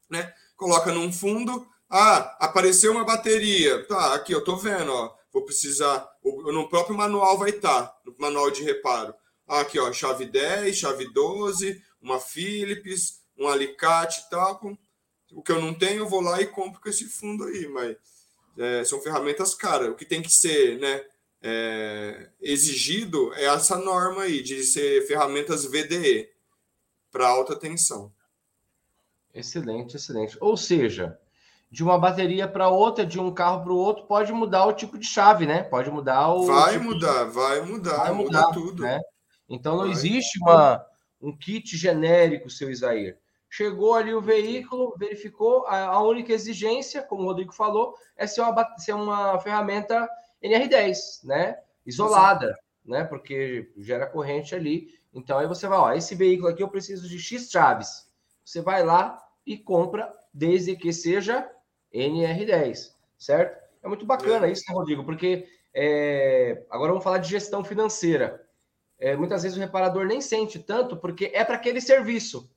né? 0.09 0.33
Coloca 0.57 0.93
num 0.93 1.13
fundo. 1.13 1.67
Ah, 1.91 2.37
apareceu 2.41 2.93
uma 2.93 3.05
bateria. 3.05 3.87
Tá, 3.87 4.15
aqui 4.15 4.33
eu 4.33 4.43
tô 4.43 4.57
vendo, 4.57 4.93
ó. 4.93 5.15
Vou 5.33 5.45
precisar. 5.45 6.09
No 6.23 6.69
próprio 6.69 6.97
manual 6.97 7.39
vai 7.39 7.51
estar, 7.51 7.87
tá, 7.87 7.97
no 8.05 8.15
manual 8.19 8.51
de 8.51 8.63
reparo. 8.63 9.15
Ah, 9.47 9.61
aqui, 9.61 9.79
ó, 9.79 9.93
chave 9.93 10.27
10, 10.27 10.77
chave 10.77 11.13
12, 11.13 11.83
uma 12.01 12.21
Philips, 12.21 13.21
um 13.37 13.49
alicate 13.49 14.21
e 14.21 14.31
tal. 14.31 14.61
O 15.33 15.43
que 15.43 15.53
eu 15.53 15.61
não 15.61 15.73
tenho, 15.75 16.01
eu 16.01 16.09
vou 16.09 16.21
lá 16.21 16.41
e 16.41 16.47
compro 16.47 16.81
com 16.81 16.89
esse 16.89 17.07
fundo 17.07 17.45
aí, 17.45 17.67
mas 17.69 17.97
é, 18.59 18.85
são 18.85 19.01
ferramentas 19.01 19.55
caras. 19.55 19.89
O 19.89 19.95
que 19.95 20.05
tem 20.05 20.23
que 20.23 20.33
ser 20.33 20.79
né, 20.79 21.05
é, 21.43 22.29
exigido 22.41 23.33
é 23.35 23.45
essa 23.45 23.77
norma 23.77 24.23
aí 24.23 24.43
de 24.43 24.63
ser 24.63 25.07
ferramentas 25.07 25.65
VDE 25.65 26.29
para 27.11 27.29
alta 27.29 27.57
tensão. 27.57 28.13
Excelente, 29.35 29.97
excelente. 29.97 30.37
Ou 30.41 30.57
seja, 30.57 31.19
de 31.71 31.83
uma 31.83 31.99
bateria 31.99 32.47
para 32.47 32.69
outra, 32.69 33.05
de 33.05 33.19
um 33.19 33.33
carro 33.33 33.63
para 33.63 33.73
o 33.73 33.77
outro, 33.77 34.05
pode 34.05 34.31
mudar 34.33 34.67
o 34.67 34.75
tipo 34.75 34.99
de 34.99 35.07
chave, 35.07 35.47
né? 35.47 35.63
Pode 35.63 35.91
mudar 35.91 36.29
o. 36.29 36.47
Vai 36.47 36.75
tipo 36.75 36.85
mudar, 36.85 37.25
de... 37.25 37.31
vai 37.31 37.61
mudar, 37.63 37.97
vai 37.97 38.13
mudar, 38.13 38.45
muda 38.45 38.53
tudo. 38.53 38.83
Né? 38.83 39.01
Então 39.49 39.77
não 39.77 39.85
vai. 39.85 39.93
existe 39.93 40.39
uma, 40.39 40.85
um 41.21 41.35
kit 41.35 41.77
genérico, 41.77 42.51
seu 42.51 42.71
Isaír. 42.71 43.17
Chegou 43.55 43.93
ali 43.93 44.15
o 44.15 44.21
veículo, 44.23 44.95
verificou, 44.97 45.67
a, 45.67 46.03
única 46.03 46.33
exigência, 46.33 47.03
como 47.03 47.25
o 47.25 47.27
Rodrigo 47.27 47.53
falou, 47.53 47.95
é 48.17 48.27
ser 48.27 48.41
uma, 48.41 48.79
ser 48.79 48.95
uma 48.95 49.39
ferramenta 49.41 50.09
NR10, 50.43 51.23
né? 51.23 51.59
Isolada, 51.85 52.47
Exato. 52.47 52.61
né? 52.87 53.05
Porque 53.05 53.71
gera 53.77 54.07
corrente 54.07 54.55
ali. 54.55 54.99
Então 55.13 55.39
aí 55.39 55.47
você 55.47 55.69
vai, 55.69 55.79
ó, 55.79 55.93
esse 55.93 56.15
veículo 56.15 56.49
aqui 56.49 56.63
eu 56.63 56.69
preciso 56.71 57.07
de 57.07 57.19
X 57.19 57.51
chaves. 57.51 58.11
Você 58.43 58.63
vai 58.63 58.83
lá 58.83 59.23
e 59.45 59.59
compra, 59.59 60.11
desde 60.33 60.75
que 60.75 60.91
seja 60.91 61.47
NR10, 61.95 62.95
certo? 63.19 63.63
É 63.83 63.87
muito 63.87 64.07
bacana 64.07 64.49
isso, 64.49 64.63
né, 64.67 64.75
Rodrigo? 64.75 65.05
Porque 65.05 65.47
é... 65.75 66.65
agora 66.71 66.93
vamos 66.93 67.05
falar 67.05 67.19
de 67.19 67.29
gestão 67.29 67.63
financeira. 67.63 68.49
É, 68.99 69.15
muitas 69.15 69.43
vezes 69.43 69.59
o 69.59 69.61
reparador 69.61 70.07
nem 70.07 70.23
sente 70.23 70.59
tanto, 70.59 70.97
porque 70.97 71.31
é 71.35 71.45
para 71.45 71.57
aquele 71.57 71.83
serviço. 71.83 72.51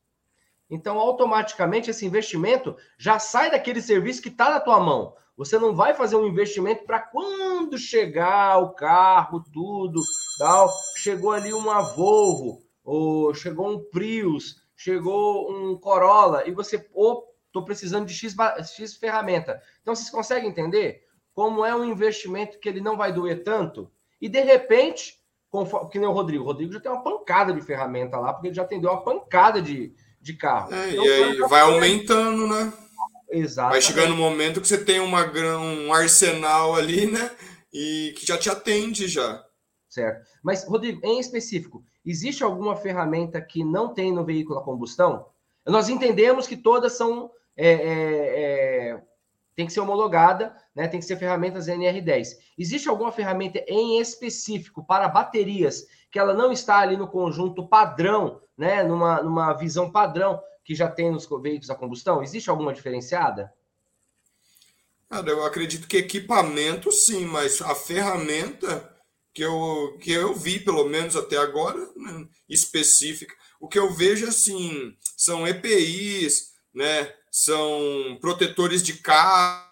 Então, 0.70 0.98
automaticamente, 0.98 1.90
esse 1.90 2.06
investimento 2.06 2.76
já 2.98 3.20
sai 3.20 3.52
daquele 3.52 3.82
serviço 3.82 4.22
que 4.22 4.30
está 4.30 4.50
na 4.50 4.60
tua 4.60 4.80
mão. 4.80 5.14
Você 5.38 5.60
não 5.60 5.76
vai 5.76 5.94
fazer 5.94 6.16
um 6.16 6.26
investimento 6.26 6.86
para 6.86 7.00
quando 7.00 7.78
chegar 7.78 8.58
o 8.58 8.74
carro, 8.74 9.44
tudo, 9.54 10.00
tal. 10.40 10.70
Chegou 10.98 11.32
ali 11.32 11.54
uma 11.54 11.82
Volvo, 11.82 12.64
ou 12.84 13.34
chegou 13.34 13.70
um 13.70 13.84
Prius, 13.92 14.62
chegou 14.76 15.52
um 15.52 15.78
Corolla, 15.78 16.48
e 16.48 16.52
você, 16.52 16.88
ou 16.94 17.36
estou 17.48 17.64
precisando 17.64 18.06
de 18.06 18.14
X, 18.14 18.36
X 18.76 18.96
ferramenta. 18.96 19.62
Então, 19.82 19.94
vocês 19.96 20.10
conseguem 20.10 20.50
entender 20.50 21.04
como 21.34 21.66
é 21.66 21.76
um 21.76 21.84
investimento 21.84 22.60
que 22.60 22.68
ele 22.68 22.82
não 22.82 22.98
vai 22.98 23.12
doer 23.12 23.44
tanto? 23.44 23.92
E, 24.22 24.30
de 24.30 24.40
repente, 24.42 25.22
conforme, 25.50 25.90
que 25.90 26.00
nem 26.00 26.08
o 26.08 26.14
Rodrigo, 26.14 26.44
o 26.44 26.48
Rodrigo 26.48 26.74
já 26.74 26.80
tem 26.80 26.92
uma 26.92 27.04
pancada 27.04 27.54
de 27.54 27.62
ferramenta 27.62 28.18
lá, 28.18 28.34
porque 28.34 28.48
ele 28.48 28.56
já 28.56 28.64
atendeu 28.64 28.90
uma 28.90 29.04
pancada 29.04 29.62
de, 29.62 29.94
de 30.26 30.34
carro. 30.34 30.74
É, 30.74 30.90
então, 30.90 31.06
e 31.06 31.10
aí 31.10 31.38
vai 31.38 31.62
aumentando, 31.62 32.48
né? 32.48 32.74
Exato. 33.30 33.70
Vai 33.70 33.82
chegando 33.82 34.16
um 34.16 34.18
momento 34.18 34.60
que 34.60 34.68
você 34.68 34.84
tem 34.84 35.00
uma, 35.00 35.24
um 35.60 35.94
arsenal 35.94 36.76
ali, 36.76 37.06
né? 37.06 37.30
E 37.72 38.12
que 38.18 38.26
já 38.26 38.36
te 38.36 38.50
atende 38.50 39.08
já. 39.08 39.46
Certo. 39.88 40.26
Mas, 40.44 40.68
Rodrigo, 40.68 41.00
em 41.04 41.20
específico, 41.20 41.84
existe 42.04 42.44
alguma 42.44 42.76
ferramenta 42.76 43.40
que 43.40 43.64
não 43.64 43.94
tem 43.94 44.12
no 44.12 44.26
veículo 44.26 44.58
a 44.58 44.64
combustão? 44.64 45.28
Nós 45.64 45.90
entendemos 45.90 46.48
que 46.48 46.58
todas 46.58 46.94
são. 46.94 47.30
É, 47.56 47.70
é, 47.70 48.94
é, 48.94 49.02
tem 49.56 49.68
que 49.68 49.74
ser 49.74 49.80
homologada, 49.80 50.56
né? 50.76 50.88
Tem 50.88 51.00
que 51.00 51.06
ser 51.06 51.18
ferramentas 51.18 51.68
NR10. 51.68 52.30
Existe 52.58 52.90
alguma 52.90 53.12
ferramenta 53.12 53.64
em 53.68 54.00
específico 54.02 54.84
para 54.86 55.08
baterias 55.08 55.86
que 56.12 56.18
ela 56.18 56.34
não 56.34 56.52
está 56.52 56.80
ali 56.80 56.98
no 56.98 57.08
conjunto 57.08 57.68
padrão 57.68 58.42
né, 58.58 58.84
numa, 58.84 59.22
numa 59.22 59.54
visão 59.54 59.92
padrão 59.92 60.42
que 60.64 60.74
já 60.74 60.90
tem 60.90 61.12
nos 61.12 61.28
veículos 61.42 61.70
a 61.70 61.76
combustão? 61.76 62.24
Existe 62.24 62.50
alguma 62.50 62.74
diferenciada? 62.74 63.54
Cara, 65.10 65.30
eu 65.30 65.46
acredito 65.46 65.88
que 65.88 65.98
equipamento 65.98 66.92
sim, 66.92 67.26
mas 67.26 67.62
a 67.62 67.76
ferramenta 67.76 68.92
que 69.34 69.44
eu, 69.44 69.98
que 70.02 70.12
eu 70.12 70.34
vi, 70.34 70.60
pelo 70.60 70.86
menos 70.86 71.16
até 71.16 71.38
agora, 71.38 71.78
né, 71.96 72.28
específica, 72.50 73.36
o 73.60 73.68
que 73.68 73.78
eu 73.78 73.94
vejo 73.94 74.28
assim 74.28 74.96
são 75.16 75.48
EPIs, 75.48 76.54
né, 76.74 77.14
são 77.30 78.18
protetores 78.22 78.82
de 78.82 78.94
cabos. 78.94 79.66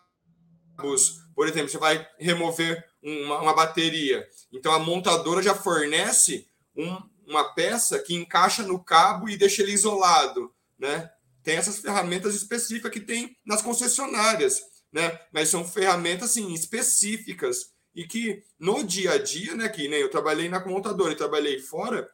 Por 1.33 1.47
exemplo, 1.47 1.69
você 1.69 1.77
vai 1.77 2.07
remover 2.19 2.85
uma, 3.01 3.41
uma 3.41 3.53
bateria, 3.53 4.27
então 4.51 4.71
a 4.71 4.79
montadora 4.79 5.41
já 5.41 5.55
fornece 5.55 6.47
um, 6.75 7.01
uma 7.27 7.53
peça 7.53 7.99
que 7.99 8.13
encaixa 8.13 8.63
no 8.63 8.83
cabo 8.83 9.29
e 9.29 9.37
deixa 9.37 9.61
ele 9.61 9.71
isolado, 9.71 10.53
né? 10.77 11.09
Tem 11.43 11.55
essas 11.55 11.79
ferramentas 11.79 12.35
específicas 12.35 12.91
que 12.91 12.99
tem 12.99 13.35
nas 13.45 13.61
concessionárias, 13.61 14.61
né? 14.91 15.19
Mas 15.31 15.49
são 15.49 15.67
ferramentas 15.67 16.31
assim 16.31 16.53
específicas 16.53 17.71
e 17.93 18.05
que 18.05 18.43
no 18.59 18.83
dia 18.83 19.13
a 19.13 19.17
dia, 19.17 19.55
né? 19.55 19.67
Que 19.69 19.87
nem 19.87 19.99
eu 19.99 20.09
trabalhei 20.09 20.49
na 20.49 20.65
montadora 20.65 21.11
e 21.11 21.17
trabalhei 21.17 21.59
fora, 21.59 22.09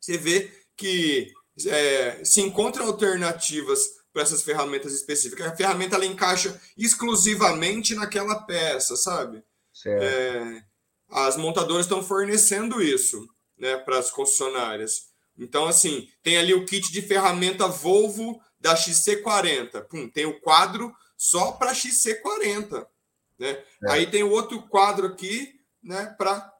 você 0.00 0.16
vê 0.16 0.50
que 0.76 1.32
é, 1.66 2.24
se 2.24 2.40
encontram 2.40 2.86
alternativas 2.86 3.80
para 4.12 4.22
essas 4.22 4.42
ferramentas 4.42 4.92
específicas. 4.92 5.46
A 5.46 5.56
ferramenta 5.56 5.96
ela 5.96 6.06
encaixa 6.06 6.60
exclusivamente 6.76 7.94
naquela 7.94 8.42
peça, 8.42 8.96
sabe? 8.96 9.42
É, 9.86 10.62
as 11.10 11.36
montadoras 11.36 11.86
estão 11.86 12.02
fornecendo 12.02 12.82
isso 12.82 13.28
né, 13.58 13.76
para 13.76 13.98
as 13.98 14.10
concessionárias. 14.10 15.08
Então, 15.38 15.66
assim, 15.66 16.08
tem 16.22 16.38
ali 16.38 16.54
o 16.54 16.64
kit 16.64 16.90
de 16.92 17.02
ferramenta 17.02 17.68
Volvo 17.68 18.40
da 18.58 18.74
XC40. 18.74 19.82
Pum, 19.84 20.08
tem 20.08 20.24
o 20.26 20.40
quadro 20.40 20.94
só 21.16 21.52
para 21.52 21.72
XC40. 21.72 22.86
Né? 23.38 23.50
É. 23.84 23.92
Aí 23.92 24.06
tem 24.06 24.22
o 24.22 24.30
outro 24.30 24.62
quadro 24.68 25.06
aqui 25.06 25.60
né, 25.82 26.14
para 26.18 26.52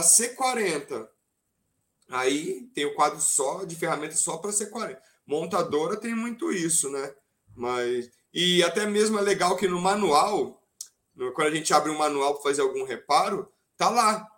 C40. 0.00 1.08
Aí 2.10 2.68
tem 2.74 2.84
o 2.84 2.94
quadro 2.94 3.20
só 3.20 3.64
de 3.64 3.76
ferramenta 3.76 4.14
só 4.14 4.36
para 4.36 4.50
C40. 4.50 4.98
Montadora 5.26 5.96
tem 5.96 6.14
muito 6.14 6.52
isso, 6.52 6.90
né? 6.90 7.14
Mas 7.56 8.10
e 8.32 8.62
até 8.64 8.84
mesmo 8.84 9.16
é 9.16 9.22
legal 9.22 9.56
que 9.56 9.68
no 9.68 9.80
manual, 9.80 10.60
quando 11.34 11.48
a 11.48 11.54
gente 11.54 11.72
abre 11.72 11.90
um 11.90 11.96
manual 11.96 12.34
para 12.34 12.42
fazer 12.42 12.62
algum 12.62 12.84
reparo, 12.84 13.48
tá 13.76 13.88
lá 13.88 14.28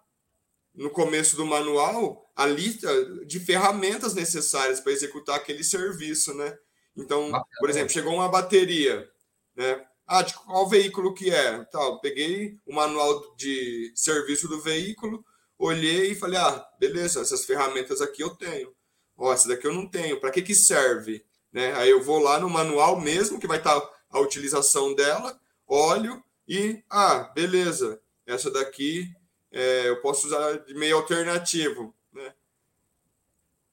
no 0.76 0.90
começo 0.90 1.36
do 1.36 1.46
manual 1.46 2.30
a 2.36 2.46
lista 2.46 2.88
de 3.24 3.40
ferramentas 3.40 4.14
necessárias 4.14 4.78
para 4.78 4.92
executar 4.92 5.36
aquele 5.36 5.64
serviço, 5.64 6.34
né? 6.34 6.56
Então, 6.94 7.32
por 7.58 7.70
exemplo, 7.70 7.88
chegou 7.88 8.14
uma 8.14 8.28
bateria, 8.28 9.08
né? 9.54 9.84
Ah, 10.06 10.22
de 10.22 10.34
qual 10.34 10.68
veículo 10.68 11.14
que 11.14 11.30
é? 11.30 11.64
Tal, 11.64 12.00
peguei 12.00 12.58
o 12.64 12.74
manual 12.74 13.34
de 13.36 13.90
serviço 13.94 14.46
do 14.48 14.60
veículo, 14.60 15.24
olhei 15.58 16.12
e 16.12 16.14
falei: 16.14 16.38
"Ah, 16.38 16.64
beleza, 16.78 17.20
essas 17.20 17.44
ferramentas 17.44 18.00
aqui 18.00 18.22
eu 18.22 18.30
tenho. 18.30 18.72
Ó, 19.16 19.32
essa 19.32 19.48
daqui 19.48 19.66
eu 19.66 19.72
não 19.72 19.88
tenho. 19.88 20.20
Para 20.20 20.30
que 20.30 20.42
que 20.42 20.54
serve?" 20.54 21.24
Né? 21.52 21.74
Aí 21.74 21.90
eu 21.90 22.02
vou 22.02 22.18
lá 22.18 22.38
no 22.38 22.50
manual 22.50 23.00
mesmo 23.00 23.40
que 23.40 23.46
vai 23.46 23.58
estar 23.58 23.80
tá 23.80 23.90
a 24.10 24.20
utilização 24.20 24.94
dela, 24.94 25.38
olho 25.66 26.22
e 26.46 26.82
ah, 26.90 27.30
beleza. 27.34 28.00
Essa 28.26 28.50
daqui 28.50 29.10
é, 29.56 29.88
eu 29.88 30.02
posso 30.02 30.26
usar 30.26 30.58
de 30.58 30.74
meio 30.74 30.98
alternativo. 30.98 31.94
Né? 32.12 32.34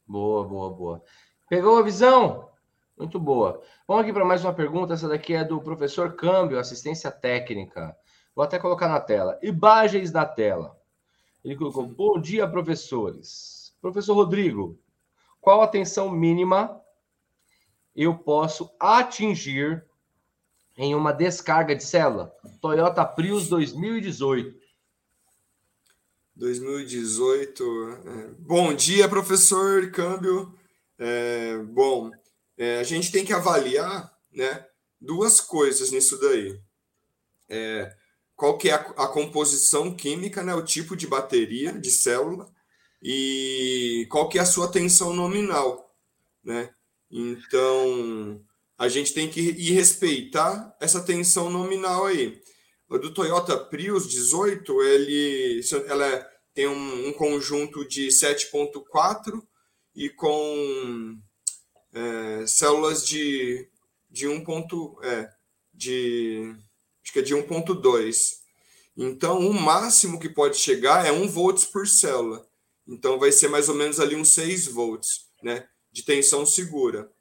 Boa, 0.07 0.47
boa, 0.47 0.69
boa. 0.69 1.03
Pegou 1.49 1.77
a 1.77 1.81
visão? 1.81 2.49
Muito 2.97 3.19
boa. 3.19 3.61
Vamos 3.85 4.03
aqui 4.03 4.13
para 4.13 4.23
mais 4.23 4.45
uma 4.45 4.53
pergunta. 4.53 4.93
Essa 4.93 5.09
daqui 5.09 5.33
é 5.33 5.43
do 5.43 5.59
professor 5.59 6.15
Câmbio, 6.15 6.57
assistência 6.57 7.11
técnica. 7.11 7.93
Vou 8.33 8.45
até 8.45 8.57
colocar 8.57 8.87
na 8.87 9.01
tela. 9.01 9.37
Imagens 9.43 10.13
na 10.13 10.25
tela. 10.25 10.79
Ele 11.43 11.57
colocou: 11.57 11.85
Bom 11.85 12.17
dia, 12.17 12.47
professores. 12.47 13.75
Professor 13.81 14.13
Rodrigo, 14.13 14.79
qual 15.41 15.61
a 15.61 15.67
tensão 15.67 16.09
mínima 16.09 16.81
eu 17.93 18.17
posso 18.17 18.73
atingir 18.79 19.85
em 20.77 20.95
uma 20.95 21.11
descarga 21.11 21.75
de 21.75 21.83
célula? 21.83 22.33
Toyota 22.61 23.03
Prius 23.03 23.49
2018. 23.49 24.62
2018. 26.35 27.63
É, 28.05 28.27
bom 28.39 28.73
dia, 28.73 29.07
professor 29.07 29.89
Câmbio. 29.91 30.53
É, 30.97 31.57
bom, 31.57 32.11
é, 32.57 32.79
a 32.79 32.83
gente 32.83 33.11
tem 33.11 33.25
que 33.25 33.33
avaliar 33.33 34.11
né, 34.31 34.65
duas 34.99 35.39
coisas 35.39 35.91
nisso 35.91 36.19
daí. 36.19 36.59
É, 37.49 37.95
qual 38.35 38.57
que 38.57 38.69
é 38.69 38.73
a, 38.73 38.79
a, 38.79 39.07
composição 39.07 39.95
química, 39.95 40.43
né, 40.43 40.53
o 40.55 40.63
tipo 40.63 40.95
de 40.95 41.07
bateria, 41.07 41.71
de 41.73 41.91
célula, 41.91 42.51
e 43.01 44.07
qual 44.09 44.29
que 44.29 44.39
é 44.39 44.41
a 44.41 44.45
sua 44.45 44.67
tensão 44.71 45.13
nominal. 45.13 45.93
Né? 46.43 46.69
Então, 47.11 48.41
a 48.77 48.87
gente 48.87 49.13
tem 49.13 49.29
que 49.29 49.41
ir 49.41 49.71
respeitar 49.73 50.75
essa 50.79 51.01
tensão 51.01 51.49
nominal 51.49 52.05
aí. 52.05 52.41
Do 52.99 53.13
Toyota 53.13 53.57
Prius 53.57 54.07
18, 54.07 54.81
ele, 54.83 55.61
ela 55.87 56.07
é, 56.07 56.29
tem 56.53 56.67
um, 56.67 57.07
um, 57.07 57.13
conjunto 57.13 57.83
de 57.87 58.07
7.4 58.07 59.41
e 59.95 60.09
com 60.09 61.17
é, 61.91 62.45
células 62.45 63.05
de, 63.05 63.67
de 64.11 64.27
1. 64.27 64.43
É, 65.01 65.29
de, 65.73 66.55
acho 67.03 67.13
que 67.13 67.19
é 67.19 67.23
de 67.23 67.33
1.2. 67.33 68.43
Então, 68.95 69.39
o 69.39 69.53
máximo 69.53 70.19
que 70.19 70.29
pode 70.29 70.57
chegar 70.57 71.05
é 71.05 71.11
1 71.11 71.27
volts 71.27 71.65
por 71.65 71.87
célula. 71.87 72.47
Então, 72.87 73.17
vai 73.17 73.31
ser 73.31 73.47
mais 73.47 73.69
ou 73.69 73.75
menos 73.75 73.99
ali 73.99 74.15
uns 74.15 74.29
6 74.29 74.67
volts, 74.67 75.25
né? 75.41 75.67
De 75.91 76.03
tensão 76.03 76.45
segura. 76.45 77.11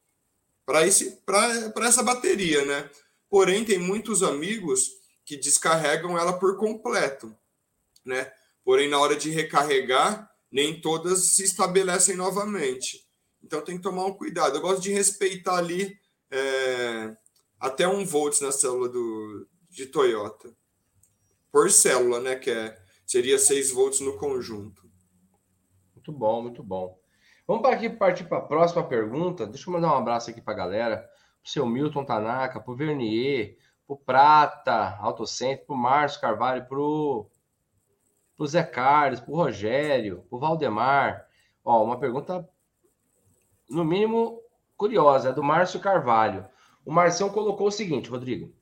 Para 0.67 0.85
essa 0.85 2.03
bateria, 2.03 2.65
né? 2.65 2.91
Porém, 3.31 3.65
tem 3.65 3.79
muitos 3.79 4.23
amigos 4.23 5.02
que 5.33 5.37
descarregam 5.39 6.19
ela 6.19 6.39
por 6.39 6.59
completo, 6.59 7.35
né? 8.05 8.31
Porém, 8.63 8.87
na 8.87 9.01
hora 9.01 9.17
de 9.17 9.31
recarregar, 9.31 10.31
nem 10.51 10.79
todas 10.79 11.29
se 11.29 11.43
estabelecem 11.43 12.17
novamente. 12.17 13.09
Então 13.43 13.63
tem 13.63 13.79
que 13.79 13.83
tomar 13.83 14.05
um 14.05 14.13
cuidado. 14.13 14.57
Eu 14.57 14.61
gosto 14.61 14.83
de 14.83 14.93
respeitar 14.93 15.57
ali 15.57 15.99
é, 16.31 17.17
até 17.59 17.89
um 17.89 18.05
volts 18.05 18.43
na 18.43 18.53
célula 18.53 18.91
do, 18.91 19.49
de 19.71 19.87
Toyota. 19.87 20.55
Por 21.51 21.71
célula, 21.71 22.21
né? 22.21 22.37
Que 22.37 22.51
é, 22.51 22.79
seria 23.07 23.39
6 23.39 23.71
volts 23.71 24.01
no 24.01 24.19
conjunto. 24.19 24.83
Muito 25.95 26.13
bom, 26.13 26.43
muito 26.43 26.63
bom. 26.63 27.01
Vamos 27.47 27.63
para 27.63 27.75
aqui 27.75 27.89
partir 27.89 28.25
para 28.25 28.37
a 28.37 28.43
próxima 28.43 28.87
pergunta. 28.87 29.47
Deixa 29.47 29.69
eu 29.69 29.73
mandar 29.73 29.95
um 29.95 29.99
abraço 29.99 30.29
aqui 30.29 30.43
para 30.43 30.53
a 30.53 30.57
galera. 30.59 30.97
Para 30.99 31.09
o 31.47 31.49
seu 31.49 31.67
Milton 31.67 32.05
Tanaka, 32.05 32.61
para 32.61 32.73
o 32.73 32.77
Vernier, 32.77 33.57
para 33.93 33.95
o 33.95 33.97
Prata, 33.97 34.99
Autocentro, 35.01 35.67
para 35.67 35.75
o 35.75 35.79
Márcio 35.79 36.21
Carvalho, 36.21 36.67
para 36.67 36.79
o 36.79 37.27
Zé 38.47 38.63
Carlos, 38.63 39.21
para 39.21 39.33
o 39.33 39.37
Rogério, 39.37 40.25
para 40.29 40.37
o 40.37 40.41
Valdemar. 40.41 41.27
Ó, 41.65 41.85
uma 41.85 41.99
pergunta, 41.99 42.49
no 43.69 43.85
mínimo, 43.85 44.41
curiosa, 44.77 45.31
é 45.31 45.33
do 45.33 45.43
Márcio 45.43 45.81
Carvalho. 45.81 46.47
O 46.85 46.93
Marcião 46.93 47.29
colocou 47.29 47.69
o 47.69 47.73
seguinte, 47.73 48.11
Rodrigo. 48.11 48.53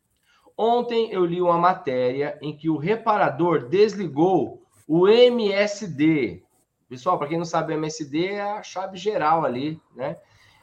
Ontem 0.56 1.10
eu 1.10 1.24
li 1.24 1.40
uma 1.40 1.56
matéria 1.56 2.38
em 2.42 2.54
que 2.54 2.68
o 2.68 2.76
reparador 2.76 3.68
desligou 3.68 4.62
o 4.86 5.08
MSD. 5.08 6.42
Pessoal, 6.86 7.18
para 7.18 7.28
quem 7.28 7.38
não 7.38 7.46
sabe, 7.46 7.72
o 7.72 7.76
MSD 7.76 8.26
é 8.26 8.42
a 8.42 8.62
chave 8.62 8.98
geral 8.98 9.44
ali, 9.44 9.80
né? 9.94 10.18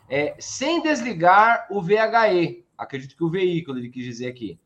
É, 0.09 0.35
sem 0.39 0.81
desligar 0.81 1.67
o 1.69 1.81
VHE, 1.81 2.65
acredito 2.77 3.15
que 3.15 3.23
o 3.23 3.29
veículo 3.29 3.77
ele 3.77 3.89
quis 3.89 4.05
dizer 4.05 4.27
aqui. 4.27 4.59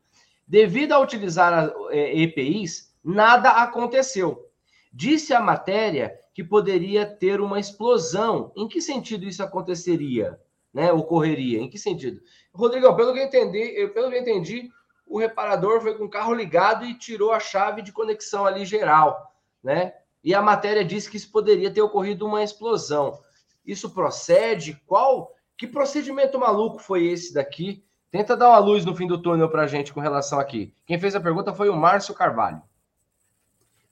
Devido 0.46 0.92
a 0.92 1.00
utilizar 1.00 1.52
a, 1.52 1.72
é, 1.90 2.18
EPIs, 2.20 2.94
nada 3.02 3.50
aconteceu. 3.50 4.48
Disse 4.92 5.32
a 5.32 5.40
matéria 5.40 6.14
que 6.34 6.44
poderia 6.44 7.06
ter 7.06 7.40
uma 7.40 7.58
explosão. 7.58 8.52
Em 8.56 8.68
que 8.68 8.80
sentido 8.80 9.24
isso 9.24 9.42
aconteceria? 9.42 10.38
Né, 10.72 10.92
ocorreria? 10.92 11.60
Em 11.60 11.68
que 11.68 11.78
sentido? 11.78 12.20
Rodrigão, 12.52 12.96
pelo 12.96 13.12
que 13.12 13.18
eu 13.18 13.24
entendi, 13.24 13.88
pelo 13.92 14.10
que 14.10 14.16
eu 14.16 14.20
entendi, 14.20 14.70
o 15.06 15.18
reparador 15.18 15.80
foi 15.82 15.94
com 15.94 16.04
o 16.04 16.10
carro 16.10 16.32
ligado 16.32 16.86
e 16.86 16.94
tirou 16.94 17.32
a 17.32 17.40
chave 17.40 17.82
de 17.82 17.92
conexão 17.92 18.46
ali 18.46 18.64
geral, 18.64 19.34
né? 19.62 19.92
E 20.24 20.34
a 20.34 20.40
matéria 20.40 20.84
disse 20.84 21.10
que 21.10 21.18
isso 21.18 21.30
poderia 21.30 21.70
ter 21.70 21.82
ocorrido 21.82 22.24
uma 22.24 22.42
explosão. 22.42 23.18
Isso 23.64 23.90
procede? 23.90 24.80
Qual? 24.86 25.34
Que 25.56 25.66
procedimento 25.66 26.38
maluco 26.38 26.78
foi 26.78 27.06
esse 27.06 27.32
daqui? 27.32 27.84
Tenta 28.10 28.36
dar 28.36 28.50
uma 28.50 28.58
luz 28.58 28.84
no 28.84 28.94
fim 28.94 29.06
do 29.06 29.22
túnel 29.22 29.48
para 29.48 29.62
a 29.62 29.66
gente 29.66 29.92
com 29.92 30.00
relação 30.00 30.38
aqui. 30.38 30.74
Quem 30.84 31.00
fez 31.00 31.14
a 31.14 31.20
pergunta 31.20 31.54
foi 31.54 31.68
o 31.68 31.76
Márcio 31.76 32.14
Carvalho. 32.14 32.60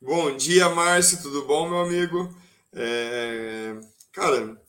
Bom 0.01 0.37
dia, 0.37 0.69
Márcio. 0.69 1.23
Tudo 1.23 1.47
bom, 1.47 1.69
meu 1.69 1.81
amigo? 1.81 2.35
É... 2.73 3.77
Cara, 4.13 4.61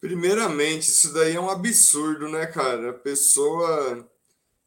primeiramente, 0.00 0.90
isso 0.90 1.12
daí 1.14 1.36
é 1.36 1.40
um 1.40 1.48
absurdo, 1.48 2.28
né, 2.28 2.46
cara? 2.46 2.90
A 2.90 2.94
pessoa 2.94 4.06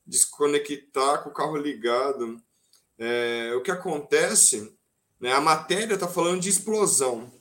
desconectar 0.05 1.23
com 1.23 1.29
o 1.29 1.33
carro 1.33 1.57
ligado. 1.57 2.41
É... 2.97 3.53
O 3.55 3.61
que 3.61 3.71
acontece, 3.71 4.75
né? 5.19 5.33
A 5.33 5.41
matéria 5.41 5.93
está 5.93 6.07
falando 6.07 6.41
de 6.41 6.49
explosão. 6.49 7.31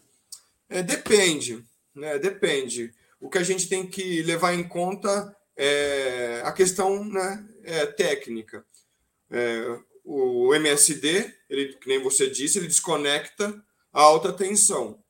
É, 0.68 0.82
depende, 0.82 1.64
né? 1.94 2.18
Depende. 2.18 2.92
O 3.20 3.28
que 3.28 3.38
a 3.38 3.42
gente 3.42 3.68
tem 3.68 3.86
que 3.86 4.22
levar 4.22 4.54
em 4.54 4.66
conta 4.66 5.36
é 5.56 6.42
a 6.44 6.52
questão 6.52 7.04
né, 7.04 7.48
é, 7.64 7.86
técnica. 7.86 8.64
É, 9.30 9.78
o 10.04 10.54
MSD, 10.54 11.32
ele, 11.48 11.74
que 11.74 11.88
nem 11.88 12.02
você 12.02 12.28
disse, 12.28 12.58
ele 12.58 12.66
desconecta 12.66 13.62
a 13.92 14.02
alta 14.02 14.32
tensão. 14.32 15.02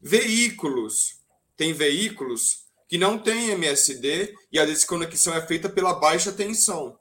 Veículos, 0.00 1.20
tem 1.56 1.72
veículos 1.72 2.64
que 2.88 2.98
não 2.98 3.18
têm 3.18 3.50
MSD 3.50 4.34
e 4.52 4.58
a 4.58 4.64
desconexão 4.64 5.34
é 5.34 5.46
feita 5.46 5.68
pela 5.68 5.94
baixa 5.94 6.32
tensão. 6.32 6.98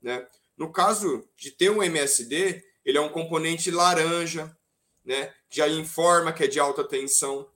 Né? 0.00 0.26
No 0.56 0.72
caso 0.72 1.28
de 1.36 1.50
ter 1.50 1.70
um 1.70 1.82
MSD, 1.82 2.62
ele 2.84 2.98
é 2.98 3.00
um 3.00 3.08
componente 3.08 3.70
laranja, 3.70 4.56
né? 5.04 5.34
já 5.50 5.68
informa 5.68 6.32
que 6.32 6.44
é 6.44 6.46
de 6.46 6.60
alta 6.60 6.84
tensão. 6.84 7.48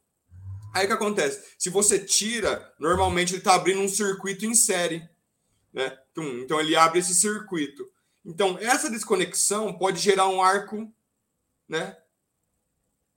Aí 0.78 0.84
o 0.84 0.88
que 0.88 0.94
acontece? 0.94 1.54
Se 1.58 1.70
você 1.70 1.98
tira, 1.98 2.72
normalmente 2.78 3.32
ele 3.32 3.38
está 3.38 3.54
abrindo 3.54 3.80
um 3.80 3.88
circuito 3.88 4.46
em 4.46 4.54
série. 4.54 5.08
Né? 5.72 5.98
Então 6.16 6.60
ele 6.60 6.76
abre 6.76 7.00
esse 7.00 7.14
circuito. 7.14 7.84
Então, 8.24 8.58
essa 8.60 8.90
desconexão 8.90 9.72
pode 9.72 9.98
gerar 9.98 10.28
um 10.28 10.42
arco, 10.42 10.88
né? 11.68 11.96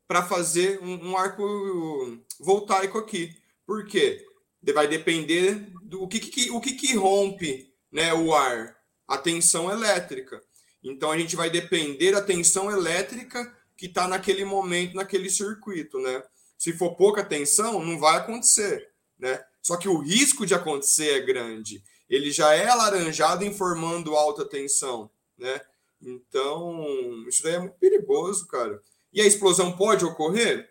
Para 0.07 0.23
fazer 0.23 0.81
um, 0.81 1.09
um, 1.09 1.17
arco 1.17 2.17
voltaico 2.39 2.97
aqui. 2.97 3.35
Por 3.65 3.85
quê? 3.85 4.25
Vai 4.73 4.87
depender 4.87 5.67
do 5.83 6.07
que, 6.07 6.19
que, 6.19 6.49
o 6.51 6.59
que, 6.59 6.73
que 6.73 6.95
rompe 6.95 7.73
né, 7.91 8.13
o 8.13 8.33
ar, 8.33 8.77
a 9.07 9.17
tensão 9.17 9.69
elétrica. 9.69 10.41
Então, 10.83 11.11
a 11.11 11.17
gente 11.17 11.35
vai 11.35 11.49
depender 11.49 12.11
da 12.11 12.21
tensão 12.21 12.71
elétrica 12.71 13.55
que 13.77 13.85
está 13.87 14.07
naquele 14.07 14.45
momento, 14.45 14.95
naquele 14.95 15.29
circuito, 15.29 15.99
né? 15.99 16.23
Se 16.61 16.73
for 16.73 16.95
pouca 16.95 17.23
tensão, 17.23 17.83
não 17.83 17.99
vai 17.99 18.17
acontecer, 18.17 18.89
né? 19.17 19.43
Só 19.61 19.77
que 19.77 19.87
o 19.87 19.99
risco 19.99 20.45
de 20.45 20.53
acontecer 20.53 21.09
é 21.11 21.21
grande 21.21 21.83
ele 22.11 22.29
já 22.29 22.53
é 22.53 22.67
alaranjado 22.67 23.45
informando 23.45 24.17
alta 24.17 24.43
tensão, 24.43 25.09
né? 25.37 25.61
Então, 26.01 26.85
isso 27.25 27.41
daí 27.41 27.53
é 27.53 27.59
muito 27.59 27.77
perigoso, 27.77 28.45
cara. 28.47 28.81
E 29.13 29.21
a 29.21 29.25
explosão 29.25 29.71
pode 29.77 30.03
ocorrer? 30.03 30.69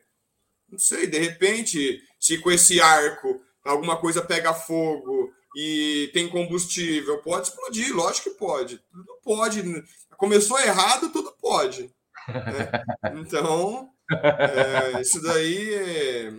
Não 0.68 0.78
sei, 0.78 1.06
de 1.06 1.18
repente, 1.18 2.02
se 2.18 2.36
com 2.38 2.50
esse 2.50 2.78
arco 2.78 3.40
alguma 3.64 3.96
coisa 3.96 4.20
pega 4.20 4.52
fogo 4.52 5.32
e 5.56 6.10
tem 6.12 6.28
combustível, 6.28 7.22
pode 7.22 7.48
explodir, 7.48 7.96
lógico 7.96 8.30
que 8.30 8.36
pode. 8.36 8.78
Tudo 8.92 9.18
pode. 9.24 9.62
Começou 10.18 10.60
errado, 10.60 11.10
tudo 11.10 11.32
pode. 11.40 11.90
Né? 12.28 12.70
Então, 13.18 13.90
é, 14.10 15.00
isso 15.00 15.22
daí 15.22 15.74
é, 15.74 16.32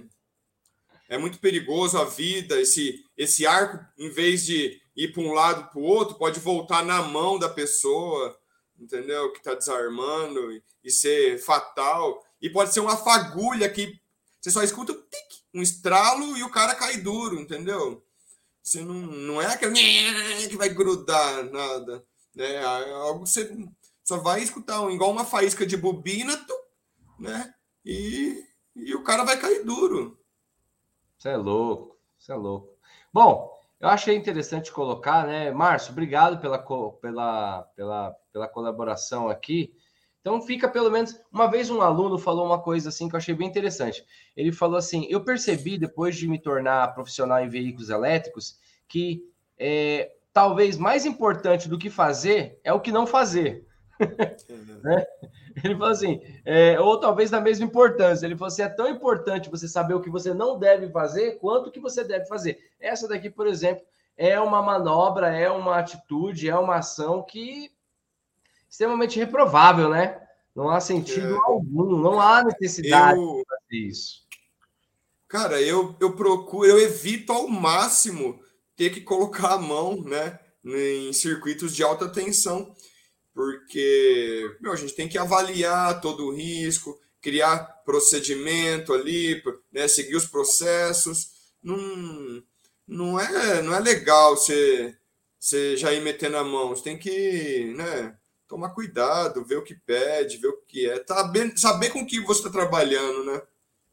é 1.10 1.18
muito 1.18 1.40
perigoso 1.40 1.98
a 1.98 2.06
vida, 2.06 2.60
esse, 2.60 3.04
esse 3.18 3.46
arco, 3.46 3.84
em 3.98 4.10
vez 4.10 4.46
de 4.46 4.82
ir 4.96 5.14
para 5.14 5.22
um 5.22 5.34
lado 5.34 5.70
para 5.70 5.80
o 5.80 5.84
outro, 5.84 6.16
pode 6.16 6.40
voltar 6.40 6.84
na 6.84 7.02
mão 7.02 7.40
da 7.40 7.50
pessoa, 7.50 8.38
entendeu? 8.80 9.32
Que 9.32 9.40
está 9.40 9.54
desarmando 9.54 10.52
e, 10.52 10.64
e, 10.84 10.92
ser 10.92 11.38
fatal. 11.40 12.24
E 12.42 12.50
pode 12.50 12.74
ser 12.74 12.80
uma 12.80 12.98
fagulha 12.98 13.70
que 13.70 14.00
você 14.40 14.52
só 14.52 14.64
escuta 14.64 14.92
um, 14.92 14.96
tic, 14.96 15.44
um 15.54 15.62
estralo 15.62 16.38
e 16.38 16.44
o 16.44 16.50
cara 16.50 16.76
cai 16.76 16.98
duro, 16.98 17.40
entendeu? 17.40 18.04
Você 18.64 18.82
não, 18.82 18.96
não 18.96 19.42
é 19.42 19.48
aquele 19.48 19.74
que 20.50 20.58
vai 20.58 20.70
grudar 20.70 21.44
nada. 21.52 22.06
Né? 22.36 22.54
É 22.56 22.64
algo 22.64 23.24
que 23.24 23.30
você 23.30 23.56
só 24.04 24.18
vai 24.18 24.42
escutar, 24.42 24.90
igual 24.92 25.12
uma 25.12 25.26
faísca 25.26 25.66
de 25.66 25.78
bobina, 25.78 26.46
né? 27.20 27.54
E, 27.86 28.44
e 28.76 28.96
o 28.96 29.04
cara 29.04 29.24
vai 29.24 29.40
cair 29.40 29.64
duro. 29.64 30.20
Você 31.18 31.30
é 31.30 31.38
louco, 31.38 31.98
você 32.18 32.32
é 32.32 32.36
louco. 32.36 32.70
Bom, 33.14 33.52
eu 33.80 33.90
achei 33.90 34.16
interessante 34.16 34.72
colocar, 34.72 35.26
né? 35.26 35.52
Márcio, 35.52 35.92
obrigado 35.92 36.40
pela, 36.40 36.60
pela, 37.02 37.64
pela, 37.76 38.12
pela 38.32 38.48
colaboração 38.48 39.30
aqui. 39.30 39.74
Então 40.22 40.40
fica 40.42 40.70
pelo 40.70 40.92
menos. 40.92 41.20
Uma 41.32 41.50
vez 41.50 41.70
um 41.70 41.82
aluno 41.82 42.18
falou 42.18 42.46
uma 42.46 42.62
coisa 42.62 42.90
assim 42.90 43.10
que 43.10 43.16
eu 43.16 43.18
achei 43.18 43.34
bem 43.34 43.48
interessante. 43.48 44.06
Ele 44.38 44.52
falou 44.52 44.78
assim: 44.78 45.08
eu 45.10 45.24
percebi 45.24 45.78
depois 45.78 46.16
de 46.16 46.28
me 46.28 46.40
tornar 46.40 46.94
profissional 46.94 47.40
em 47.40 47.50
veículos 47.50 47.90
elétricos 47.90 48.60
que 48.88 49.24
é, 49.58 50.12
talvez 50.32 50.78
mais 50.78 51.06
importante 51.06 51.68
do 51.68 51.78
que 51.78 51.90
fazer 51.90 52.60
é 52.64 52.72
o 52.72 52.80
que 52.80 52.92
não 52.92 53.08
fazer. 53.08 53.68
né? 54.84 55.06
Ele 55.64 55.76
falou 55.76 55.90
assim, 55.90 56.22
é, 56.46 56.80
ou 56.80 57.00
talvez 57.00 57.30
da 57.30 57.42
mesma 57.42 57.66
importância. 57.66 58.26
Ele 58.26 58.36
falou 58.36 58.48
assim: 58.48 58.62
é 58.62 58.70
tão 58.70 58.88
importante 58.88 59.50
você 59.50 59.68
saber 59.68 59.94
o 59.94 60.02
que 60.02 60.10
você 60.10 60.34
não 60.34 60.58
deve 60.58 60.90
fazer 60.90 61.38
quanto 61.40 61.68
o 61.68 61.72
que 61.72 61.80
você 61.80 62.04
deve 62.04 62.26
fazer. 62.26 62.58
Essa 62.80 63.08
daqui, 63.08 63.30
por 63.30 63.48
exemplo, 63.48 63.84
é 64.18 64.40
uma 64.40 64.62
manobra, 64.62 65.30
é 65.30 65.50
uma 65.50 65.78
atitude, 65.78 66.50
é 66.50 66.56
uma 66.56 66.78
ação 66.78 67.24
que 67.24 67.72
extremamente 68.70 69.20
reprovável, 69.20 69.90
né? 69.90 70.22
Não 70.56 70.70
há 70.70 70.80
sentido 70.80 71.36
é. 71.36 71.40
algum, 71.46 71.98
não 71.98 72.20
há 72.20 72.44
necessidade 72.44 73.20
eu... 73.20 73.38
de 73.38 73.44
fazer 73.46 73.88
isso. 73.88 74.22
Cara, 75.28 75.62
eu, 75.62 75.96
eu 76.00 76.14
procuro, 76.14 76.68
eu 76.68 76.78
evito 76.80 77.32
ao 77.32 77.48
máximo 77.48 78.40
ter 78.76 78.90
que 78.90 79.02
colocar 79.02 79.54
a 79.54 79.58
mão, 79.58 80.02
né, 80.02 80.40
em 80.66 81.14
circuitos 81.14 81.74
de 81.74 81.84
alta 81.84 82.10
tensão, 82.10 82.76
porque 83.34 84.58
meu, 84.60 84.72
a 84.72 84.76
gente 84.76 84.94
tem 84.94 85.08
que 85.08 85.18
avaliar 85.18 86.02
todo 86.02 86.28
o 86.28 86.34
risco, 86.34 87.00
criar 87.22 87.60
procedimento 87.86 88.94
ali, 88.94 89.42
né, 89.72 89.88
seguir 89.88 90.16
os 90.16 90.26
processos. 90.26 91.32
Não, 91.64 91.78
não, 92.88 93.20
é, 93.20 93.62
não 93.62 93.74
é 93.74 93.80
legal 93.80 94.36
você, 94.36 94.96
você 95.40 95.78
já 95.78 95.94
ir 95.94 96.02
metendo 96.02 96.38
a 96.38 96.44
mão. 96.44 96.70
Você 96.70 96.84
tem 96.84 96.98
que 96.98 97.74
né, 97.76 98.18
tomar 98.48 98.70
cuidado, 98.72 99.46
ver 99.46 99.58
o 99.58 99.64
que 99.64 99.76
pede, 99.76 100.38
ver 100.38 100.50
o 100.50 100.62
que 100.68 100.90
é. 100.90 101.04
Saber, 101.06 101.58
saber 101.58 101.90
com 101.92 102.06
que 102.06 102.20
você 102.20 102.40
está 102.40 102.50
trabalhando, 102.50 103.26
né? 103.26 103.42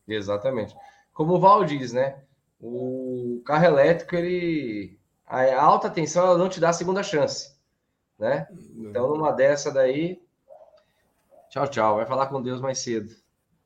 Exatamente. 0.08 0.74
Como 1.12 1.34
o 1.34 1.40
Val 1.40 1.64
diz, 1.64 1.92
né? 1.92 2.22
O 2.60 3.42
carro 3.44 3.66
elétrico, 3.66 4.16
ele. 4.16 4.98
A 5.26 5.62
alta 5.62 5.90
tensão 5.90 6.24
ela 6.24 6.38
não 6.38 6.48
te 6.48 6.58
dá 6.58 6.70
a 6.70 6.72
segunda 6.72 7.02
chance 7.02 7.57
né? 8.18 8.48
Então, 8.76 9.08
numa 9.08 9.32
dessa 9.32 9.72
daí, 9.72 10.20
tchau, 11.50 11.68
tchau. 11.68 11.96
Vai 11.96 12.06
falar 12.06 12.26
com 12.26 12.42
Deus 12.42 12.60
mais 12.60 12.78
cedo. 12.78 13.14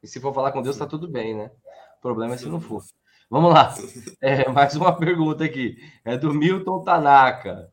E 0.02 0.06
se 0.06 0.20
for 0.20 0.34
falar 0.34 0.52
com 0.52 0.62
Deus, 0.62 0.76
tá 0.76 0.86
tudo 0.86 1.08
bem, 1.08 1.34
né? 1.34 1.50
O 1.98 2.02
problema 2.02 2.34
é 2.34 2.38
se 2.38 2.48
não 2.48 2.60
for. 2.60 2.82
Vamos 3.30 3.54
lá. 3.54 3.74
É, 4.20 4.48
mais 4.50 4.76
uma 4.76 4.94
pergunta 4.94 5.44
aqui. 5.44 5.78
É 6.04 6.18
do 6.18 6.34
Milton 6.34 6.82
Tanaka. 6.82 7.72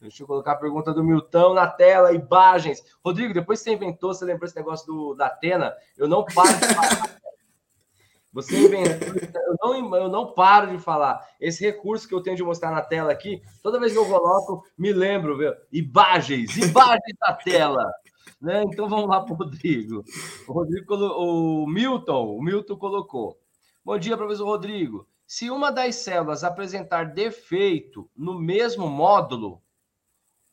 Deixa 0.00 0.22
eu 0.22 0.26
colocar 0.26 0.52
a 0.52 0.56
pergunta 0.56 0.94
do 0.94 1.02
Milton 1.02 1.54
na 1.54 1.66
tela, 1.66 2.12
imagens. 2.12 2.82
Rodrigo, 3.04 3.34
depois 3.34 3.58
que 3.58 3.64
você 3.64 3.74
inventou, 3.74 4.14
você 4.14 4.24
lembrou 4.24 4.46
esse 4.46 4.56
negócio 4.56 4.86
do, 4.86 5.14
da 5.14 5.26
Atena? 5.26 5.74
Eu 5.96 6.06
não 6.06 6.24
paro 6.24 6.48
de 6.48 6.74
falar. 6.74 7.18
Você 8.32 8.58
inventou, 8.58 9.14
eu 9.16 9.56
não, 9.60 9.96
eu 9.96 10.08
não 10.08 10.32
paro 10.32 10.70
de 10.70 10.78
falar. 10.78 11.26
Esse 11.40 11.64
recurso 11.64 12.06
que 12.06 12.14
eu 12.14 12.22
tenho 12.22 12.36
de 12.36 12.42
mostrar 12.42 12.70
na 12.70 12.82
tela 12.82 13.10
aqui, 13.10 13.42
toda 13.62 13.80
vez 13.80 13.92
que 13.92 13.98
eu 13.98 14.06
coloco, 14.06 14.62
me 14.76 14.92
lembro, 14.92 15.36
viu? 15.36 15.52
Imagens, 15.72 16.56
imagens 16.56 17.16
da 17.20 17.32
tela. 17.32 17.84
Né? 18.40 18.62
Então 18.64 18.88
vamos 18.88 19.08
lá 19.08 19.22
para 19.22 19.32
o 19.32 19.36
Rodrigo. 19.36 20.04
O 20.46 20.52
Rodrigo, 20.52 20.94
o 20.94 21.66
Milton, 21.66 22.36
o 22.36 22.42
Milton 22.42 22.76
colocou. 22.76 23.38
Bom 23.84 23.98
dia, 23.98 24.16
professor 24.16 24.44
Rodrigo. 24.44 25.08
Se 25.26 25.50
uma 25.50 25.70
das 25.70 25.96
células 25.96 26.44
apresentar 26.44 27.12
defeito 27.12 28.10
no 28.16 28.38
mesmo 28.38 28.86
módulo, 28.88 29.62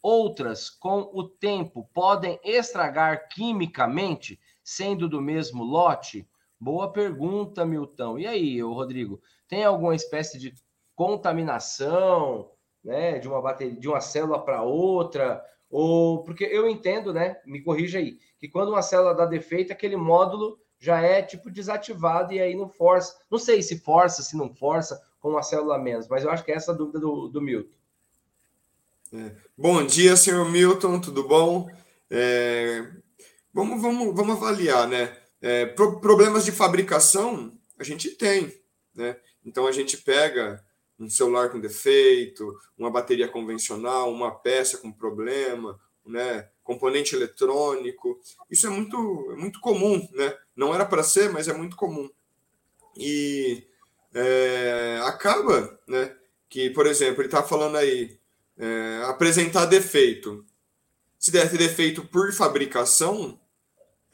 outras, 0.01 0.69
com 0.69 1.09
o 1.13 1.23
tempo, 1.27 1.89
podem 1.93 2.39
estragar 2.43 3.27
quimicamente, 3.29 4.39
sendo 4.63 5.09
do 5.09 5.21
mesmo 5.21 5.63
lote? 5.63 6.27
Boa 6.59 6.91
pergunta, 6.91 7.65
Milton. 7.65 8.19
E 8.19 8.27
aí, 8.27 8.61
Rodrigo, 8.61 9.21
tem 9.47 9.63
alguma 9.63 9.95
espécie 9.95 10.39
de 10.39 10.53
contaminação, 10.95 12.51
né, 12.83 13.19
de 13.19 13.27
uma 13.27 13.41
bateria, 13.41 13.79
de 13.79 13.87
uma 13.87 13.99
célula 13.99 14.43
para 14.43 14.63
outra? 14.63 15.43
Ou 15.69 16.23
porque 16.23 16.45
eu 16.45 16.69
entendo, 16.69 17.13
né? 17.13 17.37
Me 17.45 17.61
corrija 17.61 17.99
aí, 17.99 18.17
que 18.39 18.47
quando 18.47 18.69
uma 18.69 18.81
célula 18.81 19.13
dá 19.13 19.25
defeito, 19.25 19.73
aquele 19.73 19.97
módulo 19.97 20.59
já 20.79 21.01
é 21.01 21.21
tipo 21.21 21.49
desativado 21.49 22.33
e 22.33 22.39
aí 22.39 22.55
não 22.55 22.69
força. 22.69 23.17
Não 23.29 23.39
sei 23.39 23.61
se 23.61 23.79
força, 23.79 24.21
se 24.21 24.37
não 24.37 24.53
força, 24.53 25.01
com 25.19 25.29
uma 25.31 25.43
célula 25.43 25.77
menos, 25.77 26.07
mas 26.07 26.23
eu 26.23 26.29
acho 26.29 26.43
que 26.43 26.51
é 26.51 26.55
essa 26.55 26.71
a 26.71 26.75
dúvida 26.75 26.99
do, 26.99 27.27
do 27.27 27.41
Milton. 27.41 27.73
É. 29.13 29.31
Bom 29.57 29.85
dia, 29.85 30.15
senhor 30.15 30.49
Milton, 30.49 30.99
tudo 30.99 31.27
bom? 31.27 31.69
É... 32.09 32.87
Vamos, 33.53 33.81
vamos, 33.81 34.15
vamos 34.15 34.37
avaliar, 34.37 34.87
né? 34.87 35.17
É, 35.41 35.65
pro, 35.65 35.99
problemas 35.99 36.45
de 36.45 36.51
fabricação 36.51 37.57
a 37.77 37.83
gente 37.83 38.09
tem, 38.11 38.53
né? 38.93 39.17
Então 39.43 39.67
a 39.67 39.71
gente 39.71 39.97
pega 39.97 40.63
um 40.99 41.09
celular 41.09 41.49
com 41.49 41.59
defeito, 41.59 42.53
uma 42.77 42.89
bateria 42.89 43.27
convencional, 43.27 44.11
uma 44.11 44.31
peça 44.31 44.77
com 44.77 44.91
problema, 44.91 45.79
né? 46.05 46.49
Componente 46.63 47.15
eletrônico. 47.15 48.19
Isso 48.49 48.65
é 48.65 48.69
muito, 48.69 49.31
é 49.31 49.35
muito 49.35 49.59
comum, 49.59 50.07
né? 50.13 50.35
Não 50.55 50.73
era 50.73 50.85
para 50.85 51.03
ser, 51.03 51.29
mas 51.29 51.47
é 51.47 51.53
muito 51.53 51.75
comum. 51.75 52.09
E 52.97 53.67
é, 54.13 54.99
acaba, 55.03 55.77
né? 55.87 56.15
Que, 56.47 56.69
por 56.69 56.87
exemplo, 56.87 57.21
ele 57.21 57.27
está 57.27 57.43
falando 57.43 57.75
aí 57.75 58.17
é, 58.57 59.03
apresentar 59.05 59.65
defeito. 59.65 60.45
Se 61.19 61.31
der 61.31 61.49
defeito 61.49 62.05
por 62.05 62.31
fabricação, 62.33 63.39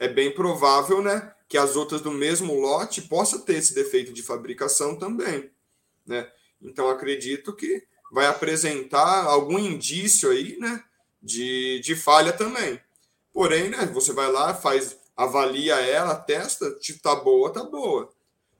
é 0.02 0.08
bem 0.08 0.34
provável 0.34 1.00
né, 1.00 1.32
que 1.48 1.56
as 1.56 1.76
outras 1.76 2.00
do 2.00 2.10
mesmo 2.10 2.58
lote 2.58 3.02
possa 3.02 3.38
ter 3.38 3.54
esse 3.54 3.72
defeito 3.72 4.12
de 4.12 4.20
fabricação 4.20 4.98
também. 4.98 5.48
Né? 6.04 6.28
Então, 6.60 6.90
acredito 6.90 7.54
que 7.54 7.86
vai 8.10 8.26
apresentar 8.26 9.24
algum 9.26 9.56
indício 9.60 10.28
aí 10.28 10.58
né, 10.58 10.82
de, 11.22 11.78
de 11.84 11.94
falha 11.94 12.32
também. 12.32 12.80
Porém, 13.32 13.70
né, 13.70 13.86
você 13.86 14.12
vai 14.12 14.28
lá, 14.28 14.52
faz, 14.52 14.98
avalia 15.16 15.76
ela, 15.76 16.16
testa, 16.16 16.76
se 16.80 16.98
tá 16.98 17.14
boa, 17.14 17.52
tá 17.52 17.62
boa. 17.62 18.12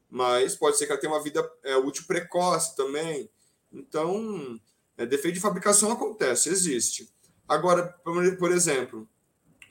Mas 0.08 0.54
pode 0.54 0.78
ser 0.78 0.86
que 0.86 0.92
ela 0.92 1.00
tenha 1.00 1.12
uma 1.12 1.24
vida 1.24 1.44
é, 1.64 1.76
útil 1.76 2.04
precoce 2.06 2.76
também. 2.76 3.28
Então, 3.72 4.60
é, 4.96 5.04
defeito 5.04 5.34
de 5.34 5.40
fabricação 5.40 5.90
acontece, 5.90 6.50
existe. 6.50 7.12
Agora, 7.48 7.88
por 8.38 8.52
exemplo, 8.52 9.08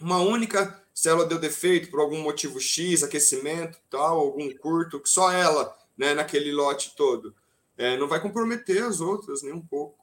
uma 0.02 0.18
única 0.18 0.82
célula 0.94 1.26
deu 1.26 1.40
defeito 1.40 1.90
por 1.90 2.00
algum 2.00 2.22
motivo 2.22 2.60
X, 2.60 3.04
aquecimento, 3.04 3.78
tal, 3.90 4.20
algum 4.20 4.50
curto, 4.58 5.00
que 5.00 5.10
só 5.10 5.32
ela, 5.32 5.76
né, 5.98 6.14
naquele 6.14 6.52
lote 6.52 6.96
todo, 6.96 7.36
é, 7.78 7.98
não 7.98 8.08
vai 8.08 8.20
comprometer 8.20 8.84
as 8.84 9.02
outras 9.02 9.42
nem 9.42 9.54
um 9.54 9.62
pouco. 9.62 10.02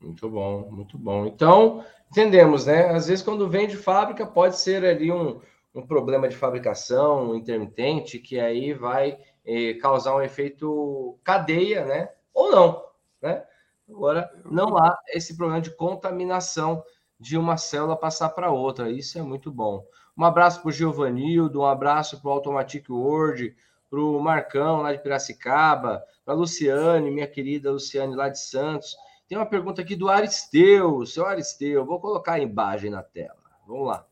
Muito 0.00 0.28
bom, 0.28 0.70
muito 0.70 0.98
bom. 0.98 1.26
Então, 1.26 1.84
entendemos, 2.10 2.66
né? 2.66 2.90
Às 2.90 3.08
vezes, 3.08 3.24
quando 3.24 3.48
vem 3.48 3.66
de 3.66 3.76
fábrica, 3.76 4.26
pode 4.26 4.58
ser 4.58 4.84
ali 4.84 5.10
um, 5.10 5.40
um 5.74 5.86
problema 5.86 6.28
de 6.28 6.36
fabricação 6.36 7.30
um 7.30 7.34
intermitente, 7.34 8.18
que 8.18 8.38
aí 8.38 8.72
vai 8.72 9.18
eh, 9.44 9.74
causar 9.74 10.14
um 10.14 10.22
efeito 10.22 11.18
cadeia, 11.24 11.84
né? 11.84 12.10
Ou 12.32 12.50
não, 12.50 12.84
né? 13.22 13.44
Agora, 13.88 14.30
não 14.44 14.76
há 14.76 14.98
esse 15.08 15.36
problema 15.36 15.60
de 15.60 15.74
contaminação 15.74 16.82
de 17.18 17.36
uma 17.36 17.56
célula 17.56 17.96
passar 17.96 18.30
para 18.30 18.50
outra. 18.50 18.90
Isso 18.90 19.18
é 19.18 19.22
muito 19.22 19.50
bom. 19.50 19.84
Um 20.16 20.24
abraço 20.24 20.60
para 20.60 20.68
o 20.68 20.72
Giovanildo, 20.72 21.60
um 21.60 21.66
abraço 21.66 22.20
para 22.20 22.28
o 22.30 22.32
Automatic 22.32 22.88
Word, 22.88 23.54
para 23.90 24.00
o 24.00 24.20
Marcão 24.20 24.82
lá 24.82 24.92
de 24.92 25.02
Piracicaba, 25.02 26.02
para 26.24 26.34
a 26.34 26.36
Luciane, 26.36 27.10
minha 27.10 27.26
querida 27.26 27.70
Luciane 27.70 28.14
lá 28.14 28.28
de 28.28 28.40
Santos. 28.40 28.96
Tem 29.28 29.36
uma 29.36 29.46
pergunta 29.46 29.82
aqui 29.82 29.96
do 29.96 30.08
Aristeu, 30.08 31.04
seu 31.04 31.26
Aristeu, 31.26 31.84
vou 31.84 32.00
colocar 32.00 32.34
a 32.34 32.40
imagem 32.40 32.90
na 32.90 33.02
tela. 33.02 33.36
Vamos 33.66 33.88
lá. 33.88 34.06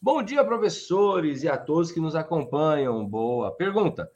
Bom 0.00 0.22
dia, 0.22 0.44
professores 0.44 1.42
e 1.42 1.48
a 1.48 1.56
todos 1.56 1.90
que 1.90 1.98
nos 1.98 2.14
acompanham. 2.14 3.06
Boa 3.06 3.50
pergunta. 3.50 4.10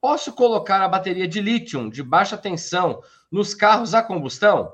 Posso 0.00 0.32
colocar 0.32 0.82
a 0.82 0.88
bateria 0.88 1.28
de 1.28 1.40
lítio 1.40 1.90
de 1.90 2.02
baixa 2.02 2.36
tensão 2.36 3.02
nos 3.30 3.54
carros 3.54 3.94
a 3.94 4.02
combustão? 4.02 4.72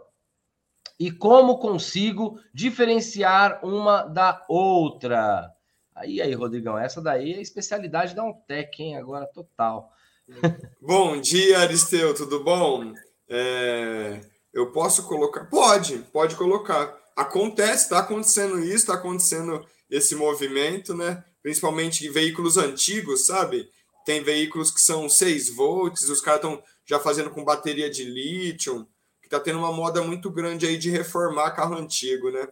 E 1.00 1.10
como 1.10 1.58
consigo 1.58 2.38
diferenciar 2.52 3.64
uma 3.64 4.02
da 4.02 4.44
outra. 4.46 5.50
Aí, 5.94 6.20
aí, 6.20 6.34
Rodrigão, 6.34 6.76
essa 6.76 7.00
daí 7.00 7.32
é 7.32 7.38
a 7.38 7.40
especialidade 7.40 8.14
da 8.14 8.22
Untec, 8.22 8.82
hein? 8.82 8.98
Agora 8.98 9.26
total. 9.26 9.90
Bom 10.78 11.18
dia, 11.18 11.60
Aristeu, 11.60 12.14
tudo 12.14 12.44
bom? 12.44 12.92
É, 13.26 14.20
eu 14.52 14.72
posso 14.72 15.08
colocar? 15.08 15.46
Pode, 15.46 16.00
pode 16.12 16.36
colocar. 16.36 16.94
Acontece, 17.16 17.84
está 17.84 18.00
acontecendo 18.00 18.58
isso, 18.58 18.76
está 18.76 18.94
acontecendo 18.94 19.64
esse 19.88 20.14
movimento, 20.14 20.94
né? 20.94 21.24
Principalmente 21.42 22.10
veículos 22.10 22.58
antigos, 22.58 23.24
sabe? 23.24 23.70
Tem 24.04 24.22
veículos 24.22 24.70
que 24.70 24.80
são 24.80 25.08
6 25.08 25.54
volts, 25.56 26.10
os 26.10 26.20
caras 26.20 26.44
estão 26.44 26.62
já 26.84 27.00
fazendo 27.00 27.30
com 27.30 27.42
bateria 27.42 27.88
de 27.88 28.04
lítio 28.04 28.86
está 29.30 29.38
tendo 29.38 29.60
uma 29.60 29.72
moda 29.72 30.02
muito 30.02 30.28
grande 30.28 30.66
aí 30.66 30.76
de 30.76 30.90
reformar 30.90 31.52
carro 31.52 31.76
antigo, 31.76 32.30
né? 32.32 32.48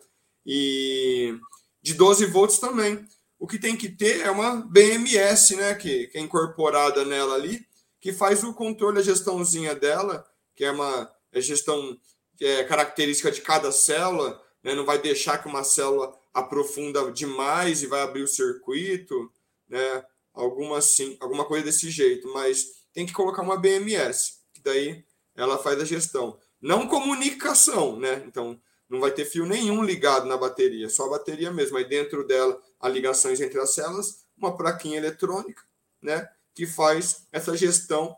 E 0.47 1.37
de 1.83 1.93
12 1.95 2.27
volts 2.27 2.59
também. 2.59 3.05
O 3.37 3.47
que 3.47 3.59
tem 3.59 3.77
que 3.77 3.89
ter 3.89 4.21
é 4.21 4.31
uma 4.31 4.57
BMS, 4.57 5.57
né, 5.57 5.75
que, 5.75 6.07
que 6.09 6.19
é 6.19 6.21
incorporada 6.21 7.05
nela 7.05 7.35
ali, 7.35 7.67
que 8.01 8.13
faz 8.13 8.43
o 8.43 8.55
controle, 8.55 8.99
a 8.99 9.03
gestãozinha 9.03 9.75
dela, 9.75 10.25
que 10.55 10.65
é 10.65 10.71
uma 10.71 11.13
é 11.33 11.41
gestão 11.41 11.99
é 12.41 12.65
característica 12.65 13.31
de 13.31 13.41
cada 13.41 13.71
célula, 13.73 14.41
né, 14.63 14.75
não 14.75 14.85
vai 14.85 14.99
deixar 14.99 15.39
que 15.39 15.49
uma 15.49 15.65
célula 15.65 16.17
aprofunda 16.33 17.11
demais 17.11 17.83
e 17.83 17.87
vai 17.87 18.03
abrir 18.03 18.23
o 18.23 18.29
circuito, 18.29 19.31
né, 19.69 20.05
alguma 20.33 20.79
assim, 20.79 21.17
alguma 21.21 21.45
coisa 21.45 21.65
desse 21.65 21.91
jeito, 21.91 22.33
mas 22.33 22.79
tem 22.93 23.05
que 23.07 23.13
colocar 23.13 23.43
uma 23.43 23.59
BMS, 23.59 24.39
que 24.53 24.61
daí 24.63 25.05
ela 25.35 25.59
faz 25.59 25.81
a 25.81 25.85
gestão. 25.85 26.39
Não 26.61 26.89
comunicação, 26.89 27.99
né? 27.99 28.23
Então, 28.27 28.61
não 28.89 29.01
vai 29.01 29.11
ter 29.11 29.25
fio 29.25 29.45
nenhum 29.47 29.83
ligado 29.85 30.27
na 30.27 30.37
bateria, 30.37 30.89
só 30.89 31.07
a 31.07 31.11
bateria 31.11 31.53
mesmo. 31.53 31.77
Aí 31.77 31.85
dentro 31.85 32.27
dela, 32.27 32.61
há 32.81 32.89
ligações 32.89 33.41
entre 33.41 33.61
as 33.61 33.75
células, 33.75 34.25
uma 34.37 34.57
plaquinha 34.57 34.97
eletrônica, 34.97 35.63
né? 36.01 36.29
Que 36.55 36.67
faz 36.67 37.27
essa 37.31 37.57
gestão 37.57 38.17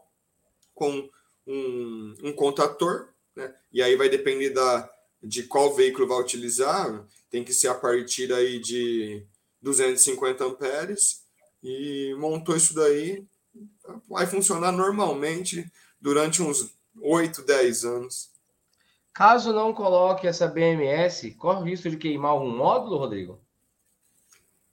com 0.75 1.09
um, 1.47 2.15
um 2.23 2.33
contator, 2.33 3.09
né? 3.35 3.55
E 3.73 3.83
aí 3.83 3.97
vai 3.97 4.09
depender 4.09 4.51
da, 4.51 4.89
de 5.23 5.43
qual 5.43 5.75
veículo 5.75 6.07
vai 6.07 6.21
utilizar, 6.21 7.07
tem 7.29 7.45
que 7.45 7.53
ser 7.53 7.69
a 7.69 7.75
partir 7.75 8.33
aí 8.33 8.59
de 8.59 9.25
250 9.61 10.45
amperes, 10.45 11.23
e 11.63 12.15
montou 12.19 12.57
isso 12.57 12.75
daí, 12.75 13.25
vai 14.09 14.27
funcionar 14.27 14.73
normalmente 14.73 15.71
durante 16.01 16.43
uns 16.43 16.73
8, 16.99 17.43
10 17.43 17.85
anos. 17.85 18.31
Caso 19.13 19.53
não 19.53 19.75
coloque 19.75 20.27
essa 20.27 20.47
BMS, 20.47 21.33
corre 21.33 21.61
o 21.61 21.65
risco 21.65 21.91
de 21.91 21.97
queimar 21.97 22.31
algum 22.31 22.57
módulo, 22.57 22.97
Rodrigo? 22.97 23.41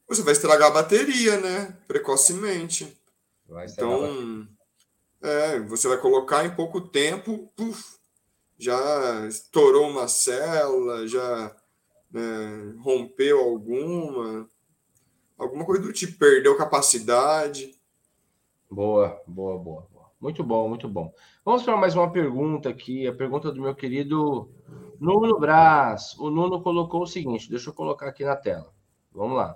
Você 0.07 0.21
vai 0.21 0.33
estragar 0.33 0.69
a 0.69 0.73
bateria, 0.73 1.39
né? 1.39 1.77
Precocemente. 1.87 2.97
então, 3.73 4.47
é, 5.21 5.59
você 5.61 5.87
vai 5.87 5.97
colocar 5.97 6.45
em 6.45 6.55
pouco 6.55 6.79
tempo, 6.79 7.51
puf, 7.55 7.97
já 8.57 9.27
estourou 9.27 9.89
uma 9.89 10.07
célula, 10.07 11.07
já 11.07 11.55
né, 12.09 12.73
rompeu 12.79 13.39
alguma, 13.39 14.49
alguma 15.37 15.65
coisa 15.65 15.83
do 15.83 15.91
tipo, 15.91 16.17
perdeu 16.17 16.57
capacidade. 16.57 17.75
Boa, 18.69 19.21
boa, 19.27 19.57
boa. 19.57 19.96
Muito 20.19 20.43
bom, 20.43 20.67
muito 20.67 20.89
bom. 20.89 21.13
Vamos 21.45 21.61
para 21.61 21.77
mais 21.77 21.95
uma 21.95 22.11
pergunta 22.11 22.69
aqui, 22.69 23.05
a 23.05 23.13
pergunta 23.13 23.51
do 23.51 23.61
meu 23.61 23.75
querido 23.75 24.49
Nuno 24.99 25.39
Braz. 25.39 26.17
O 26.17 26.31
Nuno 26.31 26.61
colocou 26.63 27.03
o 27.03 27.07
seguinte, 27.07 27.49
deixa 27.49 27.69
eu 27.69 27.73
colocar 27.73 28.07
aqui 28.07 28.25
na 28.25 28.35
tela. 28.35 28.73
Vamos 29.11 29.37
lá. 29.37 29.55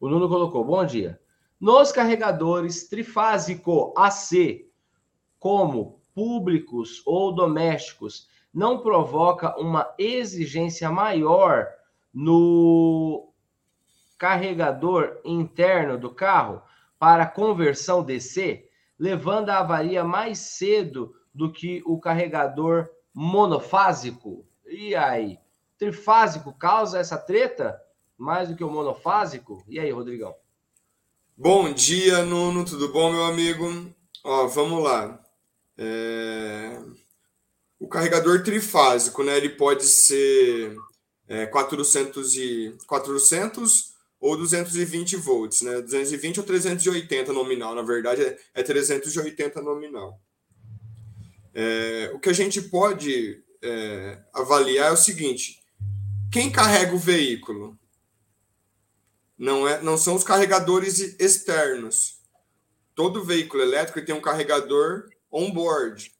O 0.00 0.08
Nuno 0.08 0.26
colocou: 0.26 0.64
Bom 0.64 0.82
dia. 0.84 1.20
Nos 1.60 1.92
carregadores 1.92 2.88
trifásico 2.88 3.92
AC, 3.96 4.66
como 5.38 6.00
públicos 6.14 7.02
ou 7.04 7.30
domésticos, 7.30 8.28
não 8.54 8.80
provoca 8.80 9.60
uma 9.60 9.92
exigência 9.98 10.90
maior 10.90 11.66
no 12.14 13.30
carregador 14.16 15.20
interno 15.22 15.98
do 15.98 16.14
carro 16.14 16.62
para 16.98 17.26
conversão 17.26 18.02
DC? 18.02 18.67
Levando 18.98 19.50
a 19.50 19.58
avaria 19.58 20.02
mais 20.02 20.38
cedo 20.38 21.14
do 21.32 21.52
que 21.52 21.82
o 21.86 22.00
carregador 22.00 22.88
monofásico. 23.14 24.44
E 24.66 24.94
aí? 24.94 25.38
Trifásico 25.78 26.52
causa 26.52 26.98
essa 26.98 27.16
treta 27.16 27.80
mais 28.16 28.48
do 28.48 28.56
que 28.56 28.64
o 28.64 28.70
monofásico? 28.70 29.62
E 29.68 29.78
aí, 29.78 29.90
Rodrigão? 29.90 30.34
Bom 31.36 31.72
dia, 31.72 32.24
Nuno, 32.24 32.64
tudo 32.64 32.88
bom, 32.92 33.12
meu 33.12 33.24
amigo? 33.24 33.64
Ó, 34.24 34.48
vamos 34.48 34.82
lá. 34.82 35.22
É... 35.76 36.80
O 37.78 37.86
carregador 37.86 38.42
trifásico, 38.42 39.22
né? 39.22 39.36
Ele 39.36 39.50
pode 39.50 39.84
ser 39.84 40.76
é, 41.28 41.46
400 41.46 42.34
e 42.34 42.76
400 42.88 43.94
ou 44.20 44.36
220 44.36 45.16
volts, 45.16 45.62
né? 45.62 45.80
220 45.80 46.40
ou 46.40 46.46
380 46.46 47.32
nominal, 47.32 47.74
na 47.74 47.82
verdade 47.82 48.22
é, 48.22 48.38
é 48.54 48.62
380 48.62 49.62
nominal. 49.62 50.20
É, 51.54 52.10
o 52.14 52.18
que 52.18 52.28
a 52.28 52.32
gente 52.32 52.60
pode 52.62 53.42
é, 53.62 54.22
avaliar 54.32 54.90
é 54.90 54.92
o 54.92 54.96
seguinte: 54.96 55.60
quem 56.32 56.50
carrega 56.50 56.94
o 56.94 56.98
veículo 56.98 57.78
não 59.36 59.66
é, 59.68 59.80
não 59.80 59.96
são 59.96 60.14
os 60.14 60.24
carregadores 60.24 60.98
externos. 61.20 62.18
Todo 62.94 63.24
veículo 63.24 63.62
elétrico 63.62 64.04
tem 64.04 64.14
um 64.14 64.20
carregador 64.20 65.08
on-board. 65.30 66.12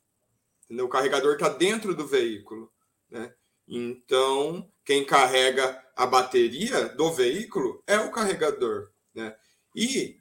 O 0.71 0.89
carregador 0.89 1.33
está 1.35 1.49
dentro 1.49 1.95
do 1.95 2.07
veículo, 2.07 2.71
né? 3.11 3.33
Então, 3.69 4.67
quem 4.85 5.05
carrega 5.05 5.85
a 5.95 6.07
bateria 6.07 6.89
do 6.91 7.13
veículo 7.13 7.83
é 7.87 7.99
o 7.99 8.11
carregador. 8.11 8.91
Né? 9.15 9.37
E 9.77 10.19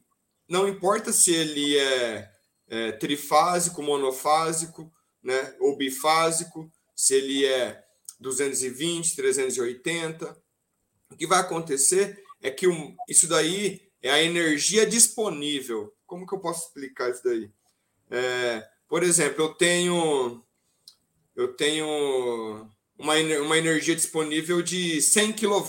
não 0.47 0.67
importa 0.67 1.13
se 1.13 1.33
ele 1.33 1.77
é, 1.77 2.29
é 2.67 2.91
trifásico, 2.91 3.81
monofásico, 3.81 4.91
né? 5.23 5.55
ou 5.59 5.77
bifásico, 5.77 6.69
se 6.93 7.15
ele 7.15 7.45
é 7.45 7.81
220, 8.19 9.15
380. 9.15 10.37
O 11.09 11.15
que 11.15 11.25
vai 11.25 11.39
acontecer 11.39 12.21
é 12.41 12.51
que 12.51 12.67
um, 12.67 12.95
isso 13.07 13.27
daí 13.27 13.89
é 14.01 14.11
a 14.11 14.21
energia 14.21 14.85
disponível. 14.85 15.93
Como 16.05 16.27
que 16.27 16.35
eu 16.35 16.39
posso 16.39 16.67
explicar 16.67 17.09
isso 17.09 17.23
daí? 17.23 17.49
É, 18.09 18.67
por 18.87 19.03
exemplo, 19.03 19.43
eu 19.43 19.53
tenho 19.53 20.43
eu 21.35 21.53
tenho 21.53 22.67
uma, 22.97 23.15
uma 23.15 23.57
energia 23.57 23.95
disponível 23.95 24.61
de 24.61 25.01
100 25.01 25.33
kW. 25.33 25.63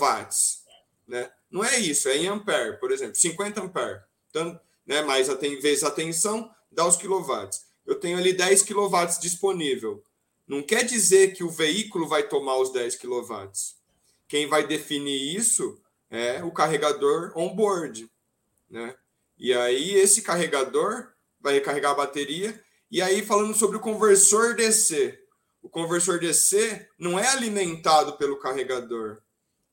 Né? 1.07 1.29
Não 1.49 1.63
é 1.63 1.77
isso, 1.79 2.07
é 2.09 2.17
em 2.17 2.27
ampere, 2.27 2.77
por 2.77 2.91
exemplo, 2.91 3.15
50 3.15 3.61
ampere. 3.61 3.99
Então, 4.29 4.59
né, 4.85 5.01
mais 5.01 5.29
a 5.29 5.35
vezes 5.35 5.83
a 5.83 5.91
tensão 5.91 6.49
dá 6.71 6.85
os 6.85 6.97
quilowatts. 6.97 7.65
Eu 7.85 7.95
tenho 7.95 8.17
ali 8.17 8.33
10 8.33 8.63
kW 8.63 9.19
disponível. 9.19 10.03
Não 10.47 10.61
quer 10.61 10.83
dizer 10.83 11.33
que 11.33 11.43
o 11.43 11.49
veículo 11.49 12.07
vai 12.07 12.23
tomar 12.27 12.57
os 12.57 12.71
10 12.71 12.95
kW. 12.95 13.51
Quem 14.27 14.47
vai 14.47 14.65
definir 14.65 15.35
isso 15.35 15.79
é 16.09 16.43
o 16.43 16.51
carregador 16.51 17.31
on-board. 17.35 18.09
Né? 18.69 18.95
E 19.37 19.53
aí, 19.53 19.93
esse 19.93 20.21
carregador 20.21 21.09
vai 21.39 21.53
recarregar 21.53 21.91
a 21.91 21.95
bateria. 21.95 22.61
E 22.91 23.01
aí, 23.01 23.23
falando 23.23 23.55
sobre 23.55 23.77
o 23.77 23.81
conversor 23.81 24.55
DC, 24.55 25.19
o 25.69 25.71
conversor 25.71 26.19
DC 26.19 26.89
não 26.97 27.19
é 27.19 27.27
alimentado 27.27 28.17
pelo 28.17 28.39
carregador, 28.39 29.21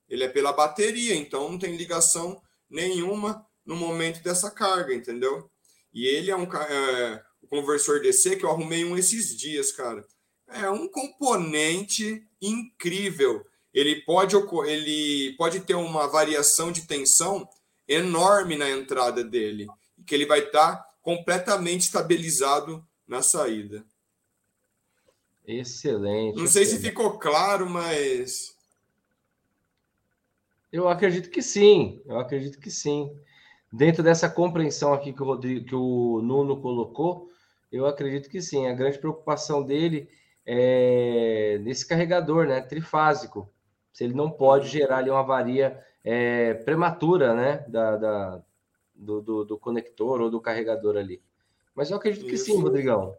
ele 0.07 0.25
é 0.25 0.29
pela 0.29 0.53
bateria, 0.53 1.15
então 1.15 1.51
não 1.51 1.59
tem 1.59 1.75
ligação 1.75 2.41
nenhuma 2.69 3.47
no 3.65 3.75
momento 3.75 4.23
dessa 4.23 4.51
carga, 4.51 4.95
entendeu? 4.95 5.51
E 5.95 6.07
ele 6.07 6.31
é 6.31 6.37
um 6.37 6.43
é, 6.43 7.25
o 7.41 7.47
conversor 7.47 8.03
DC 8.03 8.37
que 8.37 8.45
eu 8.45 8.51
arrumei 8.51 8.85
um 8.85 8.99
esses 8.99 9.35
dias, 9.35 9.73
cara. 9.73 10.07
É 10.47 10.69
um 10.69 10.87
componente 10.87 12.23
incrível. 12.43 13.47
Ele 13.73 14.03
pode 14.03 14.37
ele 14.67 15.35
pode 15.39 15.61
ter 15.61 15.75
uma 15.75 16.07
variação 16.07 16.71
de 16.71 16.83
tensão 16.83 17.49
enorme 17.89 18.55
na 18.55 18.69
entrada 18.69 19.25
dele, 19.25 19.67
que 20.07 20.15
ele 20.15 20.27
vai 20.27 20.41
estar 20.41 20.77
tá 20.77 20.91
completamente 21.01 21.87
estabilizado 21.87 22.87
na 23.09 23.23
saída. 23.23 23.83
Excelente. 25.47 26.37
Não 26.37 26.47
sei 26.47 26.65
se 26.65 26.79
ficou 26.79 27.19
claro, 27.19 27.69
mas. 27.69 28.57
Eu 30.73 30.89
acredito 30.89 31.31
que 31.31 31.41
sim. 31.41 32.03
Eu 32.05 32.19
acredito 32.19 32.59
que 32.59 32.71
sim. 32.71 33.17
Dentro 33.73 34.03
dessa 34.03 34.29
compreensão 34.29 34.93
aqui 34.93 35.13
que 35.13 35.23
o 35.23 35.27
Rodrigo, 35.27 35.65
que 35.65 35.75
o 35.75 36.21
Nuno 36.23 36.61
colocou, 36.61 37.31
eu 37.71 37.87
acredito 37.87 38.29
que 38.29 38.43
sim. 38.43 38.67
A 38.67 38.75
grande 38.75 38.99
preocupação 38.99 39.63
dele 39.63 40.09
é 40.45 41.59
nesse 41.63 41.87
carregador, 41.87 42.47
né? 42.47 42.61
Trifásico. 42.61 43.49
Se 43.93 44.05
ele 44.05 44.15
não 44.15 44.31
pode 44.31 44.69
gerar 44.69 44.99
ali 44.99 45.11
uma 45.11 45.21
avaria 45.21 45.81
é, 46.05 46.55
prematura, 46.55 47.35
né? 47.35 47.65
Da, 47.69 47.97
da 47.97 48.43
do, 48.95 49.21
do, 49.21 49.45
do, 49.45 49.59
conector 49.59 50.21
ou 50.21 50.31
do 50.31 50.41
carregador 50.41 50.97
ali. 50.97 51.23
Mas 51.75 51.91
eu 51.91 51.97
acredito 51.97 52.27
que 52.27 52.35
Isso. 52.35 52.47
sim, 52.47 52.61
Rodrigão. 52.61 53.17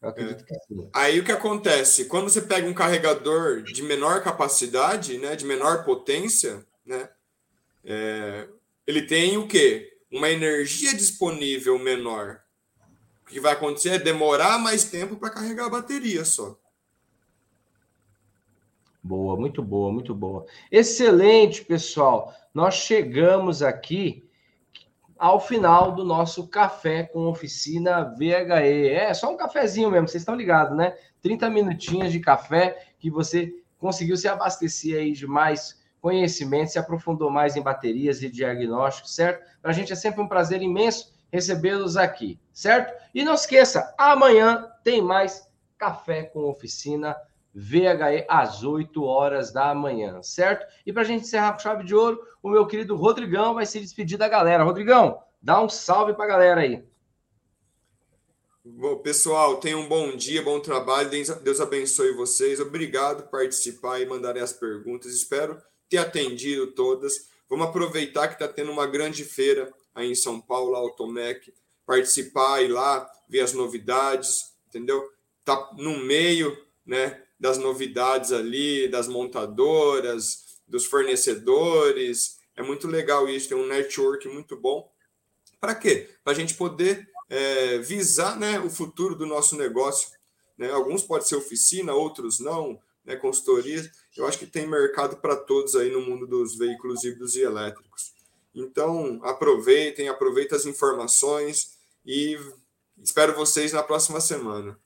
Eu 0.00 0.08
acredito 0.08 0.42
é. 0.42 0.46
que 0.46 0.54
sim. 0.66 0.88
Aí 0.94 1.18
o 1.18 1.24
que 1.24 1.32
acontece? 1.32 2.04
Quando 2.06 2.28
você 2.28 2.40
pega 2.40 2.66
um 2.66 2.74
carregador 2.74 3.62
de 3.62 3.82
menor 3.82 4.22
capacidade, 4.22 5.18
né, 5.18 5.34
de 5.34 5.44
menor 5.44 5.84
potência, 5.84 6.64
né, 6.84 7.08
é, 7.84 8.48
ele 8.86 9.02
tem 9.02 9.36
o 9.36 9.48
quê? 9.48 9.98
Uma 10.10 10.30
energia 10.30 10.94
disponível 10.94 11.78
menor. 11.78 12.40
O 13.24 13.30
que 13.30 13.40
vai 13.40 13.52
acontecer 13.52 13.90
é 13.90 13.98
demorar 13.98 14.58
mais 14.58 14.84
tempo 14.84 15.16
para 15.16 15.30
carregar 15.30 15.66
a 15.66 15.70
bateria 15.70 16.24
só. 16.24 16.58
Boa, 19.02 19.36
muito 19.36 19.62
boa, 19.62 19.92
muito 19.92 20.14
boa. 20.14 20.46
Excelente, 20.70 21.64
pessoal. 21.64 22.34
Nós 22.54 22.74
chegamos 22.74 23.62
aqui 23.62 24.27
ao 25.18 25.40
final 25.40 25.92
do 25.92 26.04
nosso 26.04 26.46
café 26.46 27.02
com 27.02 27.26
oficina 27.26 28.04
VHE. 28.04 28.90
É 28.90 29.12
só 29.12 29.32
um 29.32 29.36
cafezinho 29.36 29.90
mesmo, 29.90 30.08
vocês 30.08 30.22
estão 30.22 30.34
ligados, 30.34 30.76
né? 30.76 30.96
30 31.20 31.50
minutinhos 31.50 32.12
de 32.12 32.20
café 32.20 32.86
que 32.98 33.10
você 33.10 33.52
conseguiu 33.78 34.16
se 34.16 34.28
abastecer 34.28 34.98
aí 34.98 35.12
de 35.12 35.26
mais 35.26 35.78
conhecimento, 36.00 36.70
se 36.70 36.78
aprofundou 36.78 37.30
mais 37.30 37.56
em 37.56 37.62
baterias 37.62 38.22
e 38.22 38.30
diagnósticos, 38.30 39.14
certo? 39.14 39.44
Para 39.60 39.72
a 39.72 39.74
gente 39.74 39.92
é 39.92 39.96
sempre 39.96 40.20
um 40.20 40.28
prazer 40.28 40.62
imenso 40.62 41.12
recebê-los 41.30 41.96
aqui, 41.96 42.38
certo? 42.52 42.94
E 43.14 43.24
não 43.24 43.34
esqueça, 43.34 43.94
amanhã 43.98 44.66
tem 44.82 45.02
mais 45.02 45.48
café 45.76 46.22
com 46.22 46.48
oficina 46.48 47.12
VHE 47.12 47.37
às 48.28 48.62
8 48.62 49.02
horas 49.04 49.52
da 49.52 49.74
manhã, 49.74 50.22
certo? 50.22 50.66
E 50.86 50.92
para 50.92 51.02
a 51.02 51.04
gente 51.04 51.22
encerrar 51.22 51.52
com 51.52 51.58
chave 51.58 51.84
de 51.84 51.94
ouro, 51.94 52.20
o 52.42 52.50
meu 52.50 52.66
querido 52.66 52.96
Rodrigão 52.96 53.54
vai 53.54 53.66
se 53.66 53.80
despedir 53.80 54.18
da 54.18 54.28
galera. 54.28 54.64
Rodrigão, 54.64 55.20
dá 55.42 55.60
um 55.62 55.68
salve 55.68 56.14
para 56.14 56.24
a 56.24 56.28
galera 56.28 56.60
aí. 56.60 56.84
Bom, 58.64 58.98
pessoal, 58.98 59.56
tenham 59.56 59.80
um 59.80 59.88
bom 59.88 60.14
dia, 60.14 60.42
bom 60.42 60.60
trabalho. 60.60 61.08
Deus 61.08 61.60
abençoe 61.60 62.12
vocês. 62.14 62.60
Obrigado 62.60 63.22
por 63.22 63.30
participar 63.30 63.98
e 64.00 64.06
mandarem 64.06 64.42
as 64.42 64.52
perguntas. 64.52 65.12
Espero 65.12 65.60
ter 65.88 65.96
atendido 65.96 66.66
todas. 66.72 67.28
Vamos 67.48 67.66
aproveitar 67.66 68.28
que 68.28 68.34
está 68.34 68.46
tendo 68.46 68.70
uma 68.70 68.86
grande 68.86 69.24
feira 69.24 69.72
aí 69.94 70.10
em 70.10 70.14
São 70.14 70.38
Paulo, 70.38 70.76
a 70.76 70.78
Automec, 70.78 71.52
participar 71.86 72.62
e 72.62 72.68
lá 72.68 73.10
ver 73.26 73.40
as 73.40 73.54
novidades, 73.54 74.54
entendeu? 74.68 75.02
Tá 75.44 75.70
no 75.78 75.96
meio, 75.98 76.56
né, 76.84 77.22
das 77.38 77.58
novidades 77.58 78.32
ali, 78.32 78.88
das 78.88 79.08
montadoras, 79.08 80.60
dos 80.66 80.86
fornecedores. 80.86 82.38
É 82.56 82.62
muito 82.62 82.88
legal 82.88 83.28
isso, 83.28 83.48
tem 83.48 83.58
um 83.58 83.66
network 83.66 84.26
muito 84.28 84.56
bom. 84.56 84.90
Para 85.60 85.74
quê? 85.74 86.08
Para 86.24 86.32
a 86.32 86.36
gente 86.36 86.54
poder 86.54 87.08
é, 87.28 87.78
visar 87.78 88.38
né, 88.38 88.58
o 88.60 88.70
futuro 88.70 89.14
do 89.14 89.26
nosso 89.26 89.56
negócio. 89.56 90.10
Né? 90.56 90.70
Alguns 90.70 91.02
podem 91.02 91.26
ser 91.26 91.36
oficina, 91.36 91.94
outros 91.94 92.40
não, 92.40 92.80
né. 93.04 93.18
Eu 94.16 94.26
acho 94.26 94.38
que 94.38 94.46
tem 94.46 94.66
mercado 94.66 95.16
para 95.18 95.36
todos 95.36 95.76
aí 95.76 95.90
no 95.90 96.00
mundo 96.00 96.26
dos 96.26 96.56
veículos 96.56 97.04
híbridos 97.04 97.36
e 97.36 97.42
elétricos. 97.42 98.12
Então, 98.54 99.20
aproveitem, 99.22 100.08
aproveitem 100.08 100.56
as 100.56 100.66
informações 100.66 101.78
e 102.04 102.36
espero 103.00 103.34
vocês 103.34 103.72
na 103.72 103.82
próxima 103.82 104.20
semana. 104.20 104.78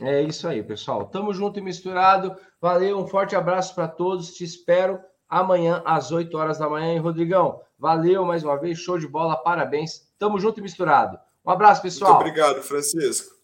É 0.00 0.22
isso 0.22 0.48
aí, 0.48 0.62
pessoal. 0.62 1.06
Tamo 1.06 1.32
junto 1.32 1.58
e 1.58 1.62
misturado. 1.62 2.36
Valeu, 2.60 2.98
um 2.98 3.06
forte 3.06 3.36
abraço 3.36 3.74
para 3.74 3.88
todos. 3.88 4.32
Te 4.32 4.44
espero 4.44 4.98
amanhã 5.28 5.82
às 5.84 6.10
8 6.10 6.36
horas 6.36 6.58
da 6.58 6.68
manhã, 6.68 6.92
hein, 6.92 6.98
Rodrigão? 6.98 7.60
Valeu 7.78 8.24
mais 8.24 8.42
uma 8.42 8.58
vez, 8.58 8.78
show 8.78 8.98
de 8.98 9.06
bola, 9.08 9.36
parabéns. 9.36 10.08
Tamo 10.18 10.38
junto 10.38 10.60
e 10.60 10.62
misturado. 10.62 11.18
Um 11.44 11.50
abraço, 11.50 11.80
pessoal. 11.80 12.14
Muito 12.14 12.28
obrigado, 12.28 12.62
Francisco. 12.62 13.39